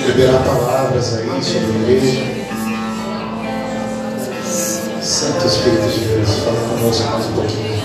liberar 0.07 0.45
palavras 0.45 1.15
aí 1.15 1.43
sobre 1.43 1.73
a 1.73 1.91
igreja. 1.91 2.23
Santo 5.01 5.47
Espírito 5.47 5.89
de 5.89 6.01
Deus, 6.01 6.29
fala 6.41 6.61
conosco 6.69 7.11
mais 7.11 7.25
um 7.25 7.33
pouquinho. 7.33 7.83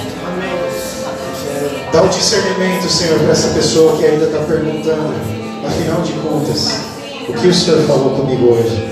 Dá 1.93 2.02
o 2.02 2.06
um 2.06 2.10
discernimento, 2.10 2.89
Senhor, 2.89 3.17
para 3.19 3.32
essa 3.32 3.47
pessoa 3.54 3.97
que 3.97 4.06
ainda 4.06 4.26
está 4.26 4.39
perguntando, 4.39 5.13
afinal 5.65 6.02
de 6.02 6.12
contas, 6.13 6.69
o 7.30 7.34
que 7.34 7.47
o 7.47 7.54
Senhor 7.54 7.82
falou 7.84 8.17
comigo 8.17 8.56
hoje? 8.56 8.89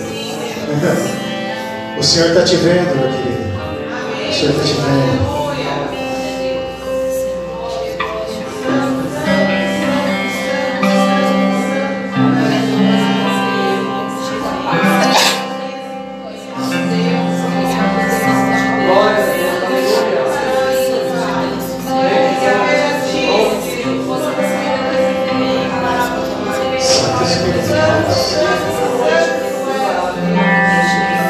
o 1.99 2.03
Senhor 2.03 2.29
está 2.29 2.43
te 2.43 2.55
vendo, 2.55 2.95
meu 2.95 3.09
querido. 3.11 3.49
O 4.29 4.33
Senhor 4.33 4.51
está 4.51 4.63
te 4.63 4.73
vendo. 4.75 5.38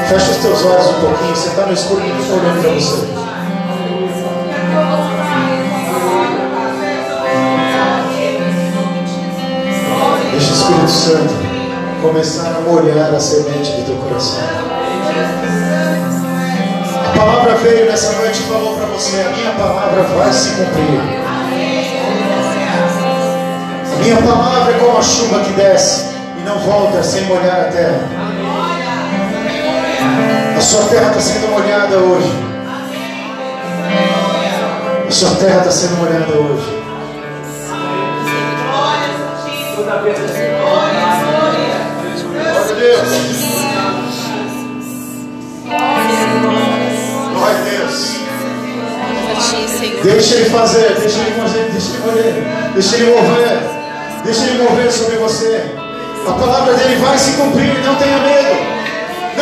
Fecha 0.09 0.31
os 0.31 0.37
teus 0.37 0.65
olhos 0.65 0.87
um 0.87 1.01
pouquinho. 1.01 1.35
Você 1.35 1.49
está 1.49 1.67
no 1.67 1.73
escuro, 1.73 2.01
ninguém 2.01 2.19
está 2.19 2.33
olhando 2.33 2.61
para 2.63 2.71
você. 2.71 3.05
Deixa 10.31 10.49
o 10.49 10.55
Espírito 10.55 10.89
Santo 10.89 11.33
começar 12.01 12.55
a 12.55 12.61
molhar 12.61 13.13
a 13.13 13.19
semente 13.19 13.71
do 13.73 13.85
teu 13.85 13.97
coração. 13.97 14.41
A 17.05 17.15
palavra 17.15 17.53
veio 17.57 17.85
nessa 17.85 18.13
noite 18.13 18.39
e 18.39 18.43
falou 18.47 18.77
para 18.77 18.87
você: 18.87 19.21
a 19.21 19.29
minha 19.29 19.51
palavra 19.51 20.01
vai 20.01 20.33
se 20.33 20.49
cumprir. 20.55 21.01
Minha 23.99 24.17
palavra 24.23 24.73
é 24.73 24.79
como 24.79 24.97
a 24.97 25.03
chuva 25.03 25.41
que 25.41 25.51
desce 25.51 26.05
e 26.39 26.41
não 26.43 26.57
volta 26.57 27.03
sem 27.03 27.25
molhar 27.25 27.59
a 27.59 27.65
terra. 27.65 28.28
Sua 30.69 30.83
terra 30.83 31.07
está 31.07 31.19
sendo 31.19 31.47
molhada 31.47 31.97
hoje. 31.97 32.31
A 35.07 35.11
sua 35.11 35.35
terra 35.37 35.57
está 35.61 35.71
sendo 35.71 35.97
molhada 35.97 36.31
hoje. 36.31 36.83
Glória 39.75 39.95
a 39.95 40.03
Deus. 42.75 43.01
Glória 47.33 47.57
a 47.57 47.63
Deus. 47.63 48.19
Deixa 50.03 50.35
ele 50.35 50.49
fazer, 50.51 50.99
deixa 50.99 51.19
ele 51.19 51.31
fazer, 51.41 51.71
deixa 51.71 51.93
ele 51.95 52.05
mover, 52.05 52.43
deixa 52.75 52.95
ele 52.95 53.05
mover, 53.15 53.59
deixa 54.23 54.45
ele 54.45 54.63
mover 54.63 54.91
sobre 54.91 55.17
você. 55.17 55.65
A 56.27 56.31
palavra 56.33 56.75
dele 56.75 56.95
vai 56.97 57.17
se 57.17 57.31
cumprir, 57.31 57.83
não 57.83 57.95
tenha 57.95 58.19
medo, 58.19 58.68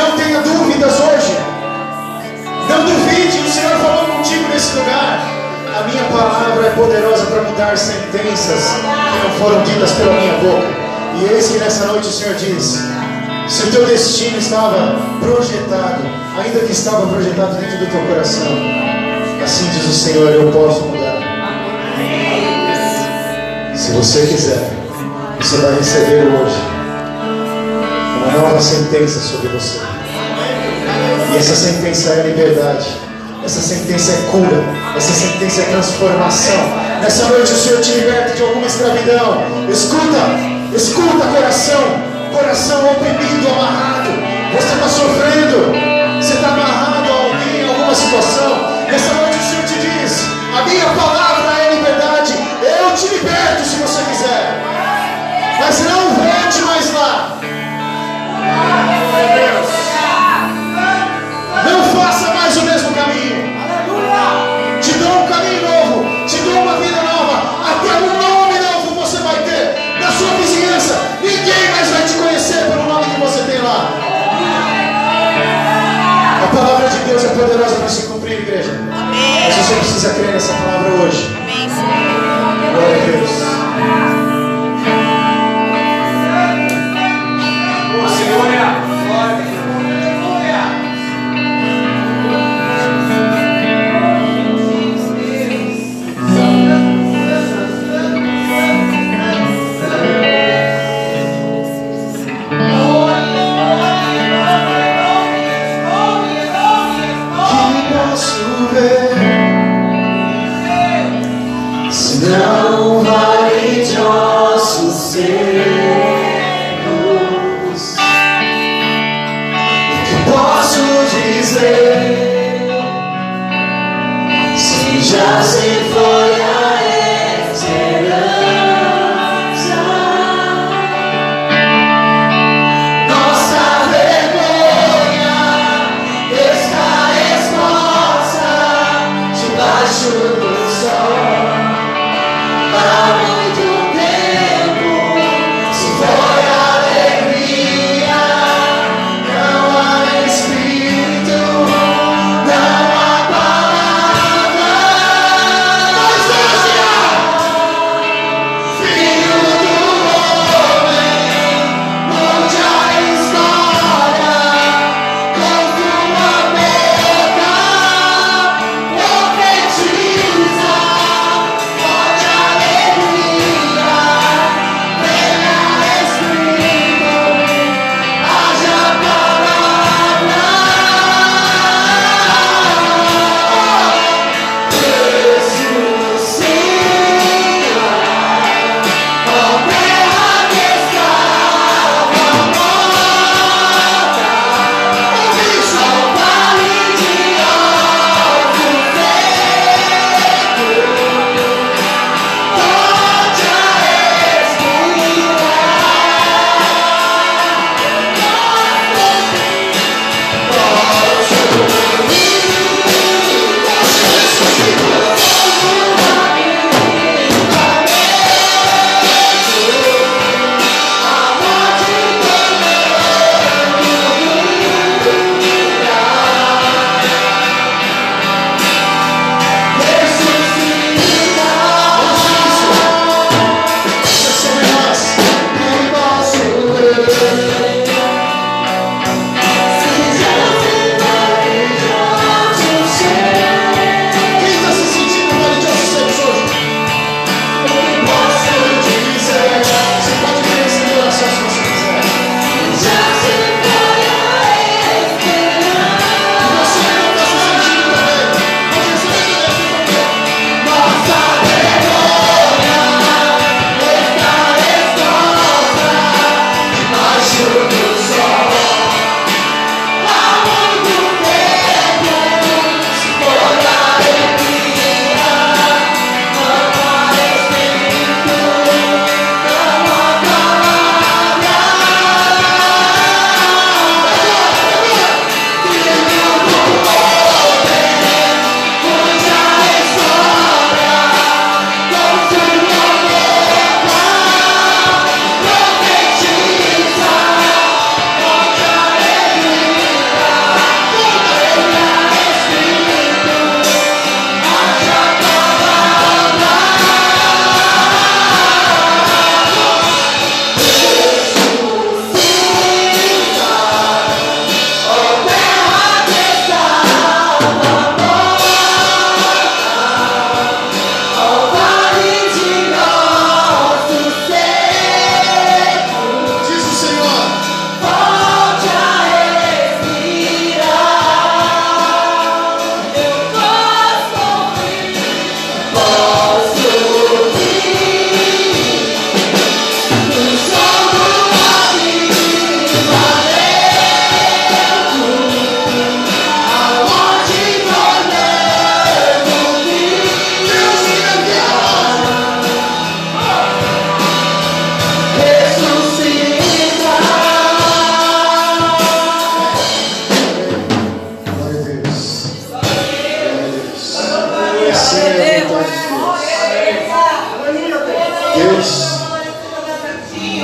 não 0.08 0.18
tenha 0.18 0.42
dúvidas 0.42 0.94
hoje. 1.00 1.38
Não 2.70 2.86
duvide, 2.86 3.40
o 3.40 3.50
Senhor 3.50 3.78
falou 3.78 4.06
contigo 4.06 4.48
nesse 4.50 4.76
lugar. 4.78 5.20
A 5.78 5.84
minha 5.84 6.04
palavra 6.06 6.66
é 6.66 6.70
poderosa 6.72 7.26
para 7.26 7.42
mudar 7.44 7.78
sentenças 7.78 8.64
que 8.64 9.28
não 9.28 9.32
foram 9.40 9.64
ditas 9.64 9.92
pela 9.92 10.14
minha 10.14 10.34
boca. 10.34 10.68
E 11.16 11.34
eis 11.34 11.48
que 11.48 11.58
nessa 11.60 11.86
noite 11.88 12.08
o 12.08 12.12
Senhor 12.12 12.36
diz: 12.36 12.80
se 13.48 13.64
o 13.64 13.72
teu 13.72 13.86
destino 13.86 14.38
estava 14.38 14.98
projetado, 15.20 16.04
ainda 16.38 16.60
que 16.60 16.72
estava 16.72 17.08
projetado 17.08 17.56
dentro 17.56 17.78
do 17.78 17.92
teu 17.92 18.02
coração, 18.08 18.48
assim 19.44 19.70
diz 19.70 19.86
o 19.86 19.94
Senhor, 19.94 20.30
eu 20.30 20.52
posso 20.52 20.84
mudar. 20.84 21.18
Se 23.76 23.92
você 23.92 24.26
quiser, 24.28 24.70
você 25.40 25.58
vai 25.58 25.76
receber 25.76 26.24
hoje 26.24 26.78
uma 28.18 28.42
nova 28.42 28.60
sentença 28.60 29.20
sobre 29.20 29.50
você. 29.50 29.97
Essa 31.38 31.56
sentença 31.56 32.14
é 32.14 32.24
liberdade. 32.24 32.88
Essa 33.46 33.62
sentença 33.62 34.12
é 34.12 34.32
cura. 34.32 34.64
Essa 34.98 35.14
sentença 35.14 35.62
é 35.62 35.66
transformação. 35.66 36.58
Nessa 37.00 37.26
noite 37.26 37.54
o 37.54 37.56
Senhor 37.56 37.80
te 37.80 37.92
liberta 37.92 38.34
de 38.34 38.42
alguma 38.42 38.66
escravidão. 38.66 39.44
Escuta, 39.70 40.18
escuta, 40.76 41.28
coração. 41.28 41.80
Coração 42.34 42.92
oprimido, 42.92 43.48
amarrado. 43.50 44.10
Você 44.52 44.74
está 44.74 44.90
sofrendo. 44.90 46.18
Você 46.20 46.34
está 46.34 46.48
amarrado 46.48 47.08
a 47.08 47.14
alguém, 47.14 47.66
a 47.66 47.70
alguma 47.70 47.94
situação. 47.94 48.58
Nessa 48.90 49.14
noite 49.14 49.38
o 49.38 49.44
Senhor 49.44 49.66
te 49.66 49.78
diz: 49.80 50.24
A 50.58 50.64
minha 50.68 50.86
palavra 50.86 51.54
é 51.62 51.76
liberdade. 51.76 52.34
Eu 52.64 52.96
te 52.96 53.14
liberto 53.14 53.64
se 53.64 53.76
você 53.76 54.02
quiser. 54.10 54.64
Mas 55.60 55.86
não 55.86 56.16
volte 56.16 56.62
mais 56.64 56.94
lá. 56.96 57.38
Poderosa 77.48 77.76
para 77.78 77.90
se 77.90 78.08
cumprir, 78.08 78.42
igreja. 78.42 78.74
Mas 78.90 79.56
você 79.56 79.76
precisa 79.76 80.14
crer 80.14 80.32
nessa 80.34 80.54
palavra 80.54 80.92
hoje. 80.96 81.28
Glória 82.74 82.96
a 82.96 83.06
Deus. 83.06 83.47
Se 112.28 112.57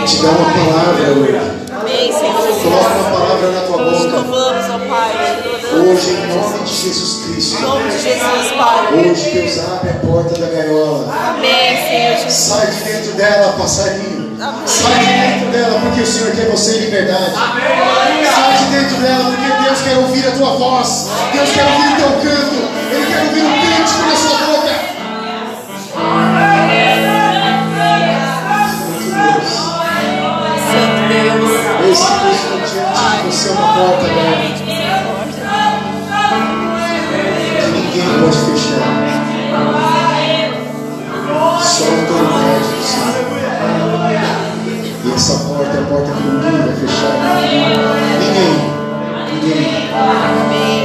palavra 0.08 1.12
hoje. 1.14 1.40
Amém, 1.72 2.12
Senhor 2.12 2.42
Jesus. 2.42 2.64
Coloca 2.64 2.96
uma 2.96 3.20
palavra 3.20 3.52
na 3.52 3.62
tua 3.62 3.78
Te 3.78 3.84
boca. 3.84 4.18
louvamos, 4.18 4.66
ó 4.70 4.90
Pai. 4.90 5.12
Hoje, 5.74 6.10
em 6.12 6.28
nome 6.28 6.60
de 6.64 6.74
Jesus 6.74 7.24
Cristo. 7.26 7.58
Em 7.58 7.62
nome 7.62 7.84
de 7.90 8.00
Jesus, 8.00 8.52
Pai. 8.58 8.94
Hoje, 8.94 9.32
Deus 9.32 9.60
abre 9.60 9.90
a 9.90 9.94
porta 10.06 10.40
da 10.40 10.48
gaiola. 10.48 11.14
Amém, 11.30 11.78
Senhor 11.88 12.18
Jesus. 12.18 12.34
Sai 12.34 12.68
de 12.68 12.84
dentro 12.84 13.12
dela, 13.14 13.54
passarinho. 13.58 14.24
Sai 14.66 15.00
de 15.00 15.06
dentro 15.06 15.52
dela, 15.52 15.80
porque 15.80 16.02
o 16.02 16.06
Senhor 16.06 16.36
quer 16.36 16.52
você 16.52 16.78
em 16.78 16.80
liberdade. 16.82 17.34
Sai 17.34 18.58
de 18.58 18.66
dentro 18.76 18.98
dela, 18.98 19.32
porque 19.32 19.64
Deus 19.64 19.82
quer 19.82 19.98
ouvir 19.98 20.28
a 20.28 20.32
tua 20.32 20.50
voz. 20.58 21.08
Deus 21.32 21.50
quer 21.52 21.64
ouvir 21.64 21.94
o 21.94 21.96
teu 21.96 22.10
canto. 22.10 22.74
Ele 22.92 23.06
quer 23.06 23.22
ouvir 23.24 23.42
o 23.42 23.78
cântico 23.78 24.02
na 24.10 24.16
sua 24.16 24.38
boca. 24.38 24.53
Porta 33.74 34.06
que 34.06 34.14
ninguém 37.72 38.06
pode 38.22 38.38
fechar. 38.38 38.92
Só 41.64 41.84
a 41.84 41.88
autoridade 41.88 42.70
do 42.70 42.84
Senhor. 42.84 43.24
E 45.06 45.08
essa 45.14 45.36
porta 45.40 45.74
é 45.74 45.80
a 45.80 45.84
porta 45.88 46.12
que 46.12 46.24
ninguém 46.24 46.58
vai 46.62 46.76
fechar. 46.76 47.14
Ninguém, 48.20 48.54
ninguém 49.34 49.90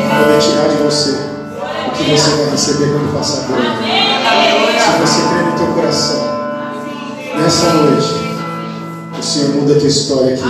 vai 0.08 0.38
tirar 0.38 0.68
de 0.68 0.76
você 0.82 1.12
o 1.86 1.90
que 1.90 2.02
você 2.10 2.30
vai 2.36 2.50
receber 2.50 2.88
quando 2.92 3.08
passar 3.14 3.40
por 3.46 3.58
ele. 3.58 3.68
Se 4.80 4.90
você 4.98 5.20
crer 5.28 5.44
no 5.44 5.52
teu 5.52 5.66
coração, 5.74 6.20
nessa 7.36 7.68
noite, 7.74 8.14
o 9.18 9.22
Senhor 9.22 9.50
muda 9.56 9.74
a 9.74 9.78
tua 9.78 9.88
história 9.88 10.34
aqui. 10.34 10.42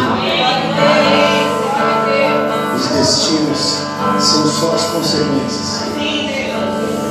Os 2.79 2.87
destinos 2.87 3.79
são 4.21 4.47
só 4.47 4.73
as 4.73 4.85
consequências. 4.85 5.83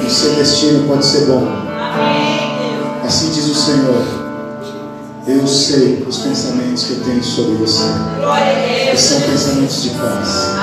O 0.06 0.10
seu 0.10 0.36
destino 0.36 0.88
pode 0.88 1.06
ser 1.06 1.26
bom. 1.26 1.46
Assim 3.06 3.32
diz 3.32 3.50
o 3.50 3.54
Senhor. 3.54 4.02
Eu 5.28 5.46
sei 5.46 6.06
os 6.08 6.20
pensamentos 6.20 6.86
que 6.86 6.94
eu 6.94 7.04
tenho 7.04 7.22
sobre 7.22 7.56
você. 7.56 7.84
Que 8.92 8.98
são 8.98 9.20
pensamentos 9.20 9.84
de 9.84 9.90
paz 9.90 10.56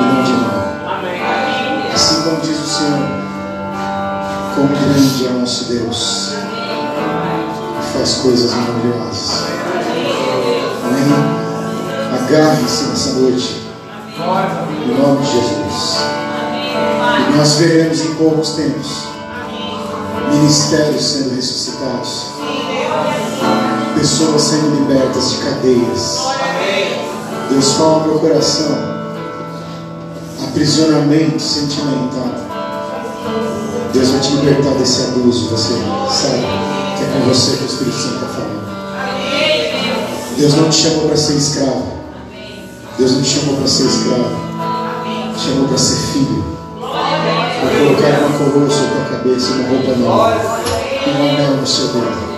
e 0.00 0.04
não 0.04 0.22
de 0.22 0.32
mal. 0.32 0.62
Assim 1.92 2.22
como 2.22 2.40
diz 2.40 2.58
o 2.58 2.66
Senhor, 2.66 3.08
quão 4.54 4.66
grande 4.68 5.26
é 5.26 5.28
o 5.28 5.40
nosso 5.40 5.64
Deus. 5.64 6.32
E 7.78 7.92
faz 7.98 8.14
coisas 8.14 8.50
maravilhosas. 8.54 9.42
Amém? 10.84 11.04
Agarre-se 12.14 12.84
nessa 12.84 13.12
noite. 13.20 13.61
Em 14.22 15.00
nome 15.00 15.20
de 15.20 15.32
Jesus. 15.32 15.96
E 17.28 17.36
nós 17.36 17.54
veremos 17.54 18.00
em 18.00 18.14
poucos 18.14 18.50
tempos 18.50 19.12
ministérios 20.32 21.04
sendo 21.04 21.34
ressuscitados, 21.34 22.26
pessoas 23.96 24.42
sendo 24.42 24.76
libertas 24.76 25.30
de 25.30 25.36
cadeias. 25.38 26.18
Deus 27.50 27.72
fala 27.72 27.98
no 27.98 28.06
meu 28.08 28.18
coração: 28.20 28.76
aprisionamento 30.44 31.40
sentimental. 31.40 32.42
Deus 33.92 34.08
vai 34.08 34.20
te 34.20 34.32
libertar 34.36 34.74
desse 34.74 35.02
abuso. 35.02 35.50
Você 35.50 35.74
sabe 36.10 36.40
que 36.96 37.04
é 37.04 37.06
com 37.12 37.28
você 37.28 37.56
que 37.56 37.64
o 37.64 37.66
Espírito 37.66 37.96
Santo 37.96 38.14
está 38.14 38.26
falando. 38.28 38.62
Deus 40.36 40.54
não 40.54 40.70
te 40.70 40.76
chamou 40.76 41.08
para 41.08 41.16
ser 41.16 41.34
escravo. 41.34 42.01
Deus 43.02 43.16
não 43.16 43.24
chamou 43.24 43.56
para 43.56 43.66
ser 43.66 43.86
escravo. 43.86 44.30
Chamou 45.36 45.66
para 45.66 45.76
ser 45.76 45.96
filho. 46.12 46.44
Para 46.78 47.78
colocar 47.78 48.20
uma 48.20 48.38
coroa 48.38 48.70
sobre 48.70 49.00
a 49.00 49.04
cabeça, 49.06 49.54
uma 49.54 49.68
roupa 49.70 49.96
nova, 49.96 50.60
um 51.08 51.28
anel 51.28 51.56
no 51.56 51.66
seu 51.66 51.88
dedo. 51.88 52.32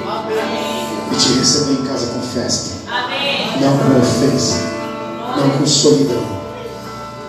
E 1.12 1.16
te 1.16 1.38
receber 1.38 1.72
em 1.72 1.84
casa 1.84 2.06
com 2.06 2.20
festa. 2.22 2.76
Não 3.60 3.76
com 3.76 4.00
ofensa. 4.00 4.56
Não 5.36 5.50
com 5.50 5.66
solidão. 5.66 6.24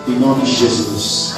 Em 0.08 0.18
nome 0.18 0.42
de 0.42 0.54
Jesus. 0.54 1.34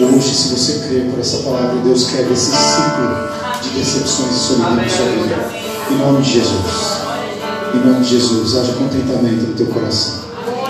Hoje, 0.00 0.34
se 0.34 0.48
você 0.48 0.88
crer 0.88 1.12
por 1.12 1.20
essa 1.20 1.44
palavra, 1.44 1.76
Deus 1.84 2.10
quebra 2.10 2.32
esse 2.32 2.50
ciclo 2.50 3.62
de 3.62 3.68
decepções 3.78 4.32
e 4.32 4.34
solidão 4.34 4.74
na 4.74 4.88
sua 4.88 5.06
vida. 5.06 5.52
Em 5.92 5.94
nome 5.96 6.22
de 6.22 6.32
Jesus. 6.32 7.00
Em 7.72 7.86
nome 7.86 8.00
de 8.00 8.18
Jesus, 8.18 8.56
haja 8.56 8.72
contentamento 8.72 9.46
no 9.46 9.54
teu 9.54 9.66
coração. 9.66 10.19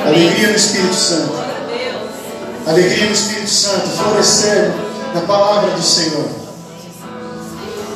Alegria 0.07 0.49
no 0.49 0.57
Espírito 0.57 0.95
Santo. 0.95 1.33
Alegria 2.67 3.07
no 3.07 3.13
Espírito 3.13 3.51
Santo. 3.51 3.89
Florescer 3.89 4.73
na 5.15 5.21
palavra 5.23 5.71
do 5.71 5.83
Senhor. 5.83 6.29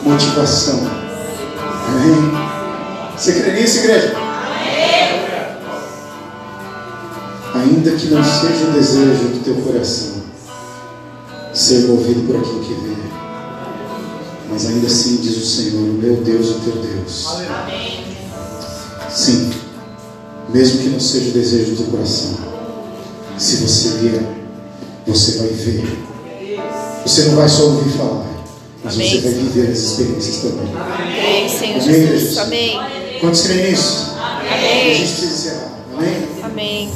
Motivação. 0.02 0.80
Amém. 1.88 2.32
Você 3.16 3.40
crê 3.40 3.52
nisso, 3.52 3.78
igreja? 3.78 4.14
Ainda 7.55 7.90
que 7.92 8.07
não 8.09 8.22
seja 8.22 8.66
o 8.66 8.72
desejo 8.72 9.28
do 9.28 9.44
teu 9.44 9.55
coração 9.57 10.14
ser 11.55 11.86
movido 11.86 12.26
por 12.26 12.36
aquilo 12.36 12.61
que 12.61 12.74
vê. 12.74 12.94
Mas 14.50 14.66
ainda 14.66 14.86
assim 14.86 15.16
diz 15.16 15.36
o 15.36 15.46
Senhor, 15.46 15.94
meu 15.94 16.16
Deus, 16.16 16.50
o 16.50 16.61
teu 16.61 16.74
Deus. 16.74 17.26
Sim, 19.11 19.52
mesmo 20.49 20.78
que 20.82 20.88
não 20.88 21.01
seja 21.01 21.30
o 21.30 21.32
desejo 21.32 21.74
do 21.76 21.90
coração, 21.90 22.36
se 23.38 23.57
você 23.57 23.88
vier, 23.99 24.22
você 25.07 25.38
vai 25.38 25.49
ver. 25.49 25.99
Você 27.05 27.22
não 27.24 27.36
vai 27.36 27.49
só 27.49 27.64
ouvir 27.64 27.90
falar, 27.90 28.26
mas 28.82 28.95
Amém. 28.95 29.11
você 29.11 29.20
vai 29.20 29.32
viver 29.32 29.70
as 29.70 29.78
experiências 29.78 30.36
também. 30.38 30.74
Amém, 30.74 31.49
Senhor 31.49 31.82
Amém, 31.82 32.07
Jesus. 32.07 32.38
Amém. 32.38 32.80
Quantos 33.20 33.42
creem 33.42 33.70
nisso? 33.70 34.14
A 34.18 34.38
Amém. 34.55 34.95
gente 34.95 35.12
precisa 35.12 35.32
encerrar. 35.34 35.72
Amém? 35.97 36.28
Amém. 36.42 36.92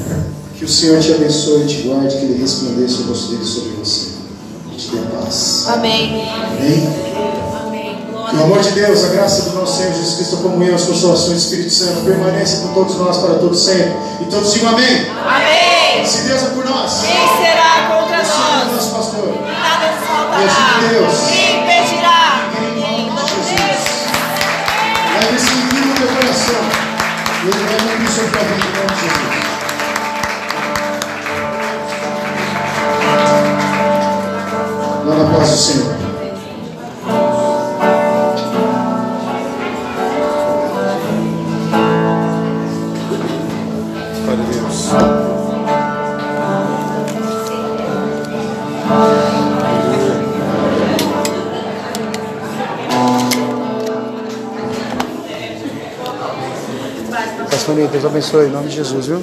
Que 0.59 0.65
o 0.65 0.69
Senhor 0.69 1.01
te 1.01 1.13
abençoe 1.13 1.63
e 1.63 1.67
te 1.67 1.83
guarde, 1.83 2.17
que 2.17 2.25
Ele 2.25 2.41
resplandeça 2.41 3.03
o 3.03 3.05
rosto 3.05 3.31
dele 3.33 3.45
sobre 3.45 3.71
você. 3.73 4.09
E 4.73 4.77
te 4.77 4.89
dê 4.91 4.99
paz. 5.15 5.65
Amém. 5.69 6.23
Amém? 6.31 7.38
O 8.31 8.43
amor 8.45 8.61
de 8.61 8.71
Deus, 8.73 9.05
a 9.05 9.09
graça 9.09 9.43
do 9.49 9.55
nosso 9.57 9.79
Senhor 9.79 9.93
Jesus 9.95 10.15
Cristo, 10.17 10.37
a 10.37 10.39
comunhão, 10.41 10.75
as 10.75 10.85
consolações 10.85 11.31
do 11.31 11.37
Espírito 11.39 11.71
Santo 11.71 12.03
permaneça 12.03 12.61
com 12.63 12.75
todos 12.75 12.97
nós 12.97 13.17
para 13.17 13.35
todos 13.35 13.65
sempre. 13.65 13.95
E 14.21 14.25
todos 14.27 14.53
digam 14.53 14.71
amém. 14.71 15.07
Amém. 15.11 16.05
Se 16.07 16.23
Deus 16.29 16.43
é 16.43 16.47
por 16.51 16.65
nós, 16.65 17.01
Quem 17.01 17.47
será 17.47 17.89
contra 17.89 18.21
o 18.21 18.25
Senhor 18.25 18.53
é 18.53 18.65
nós? 18.65 18.73
nosso 18.75 18.91
pastor. 18.95 19.35
Nada 19.43 19.93
nos 19.93 20.07
faltará. 20.07 20.39
Deus 20.39 20.53
de 20.53 20.89
Deus. 20.95 21.15
Quem 21.31 21.63
impedirá? 21.63 22.51
Em 22.61 23.07
nome 23.11 23.27
de 23.27 23.49
Jesus. 23.49 23.89
Leve 25.15 25.37
esse 25.37 25.47
ensino 25.47 25.87
no 25.87 25.95
teu 25.95 26.09
coração. 26.09 26.63
E 27.41 27.49
Ele 27.49 27.65
vai 27.65 27.79
cumprir 27.81 28.11
sobre 28.11 28.39
a 28.39 28.43
vida 28.43 28.67
em 28.67 28.73
nome 28.77 28.93
de 28.95 29.01
Jesus. 29.01 29.49
Lá 35.07 35.15
na 35.17 35.39
paz 35.39 35.51
do 35.51 35.57
Senhor. 35.57 36.08
Deus 57.87 58.05
abençoe 58.05 58.47
em 58.47 58.51
nome 58.51 58.69
de 58.69 58.77
Jesus, 58.77 59.07
viu? 59.07 59.23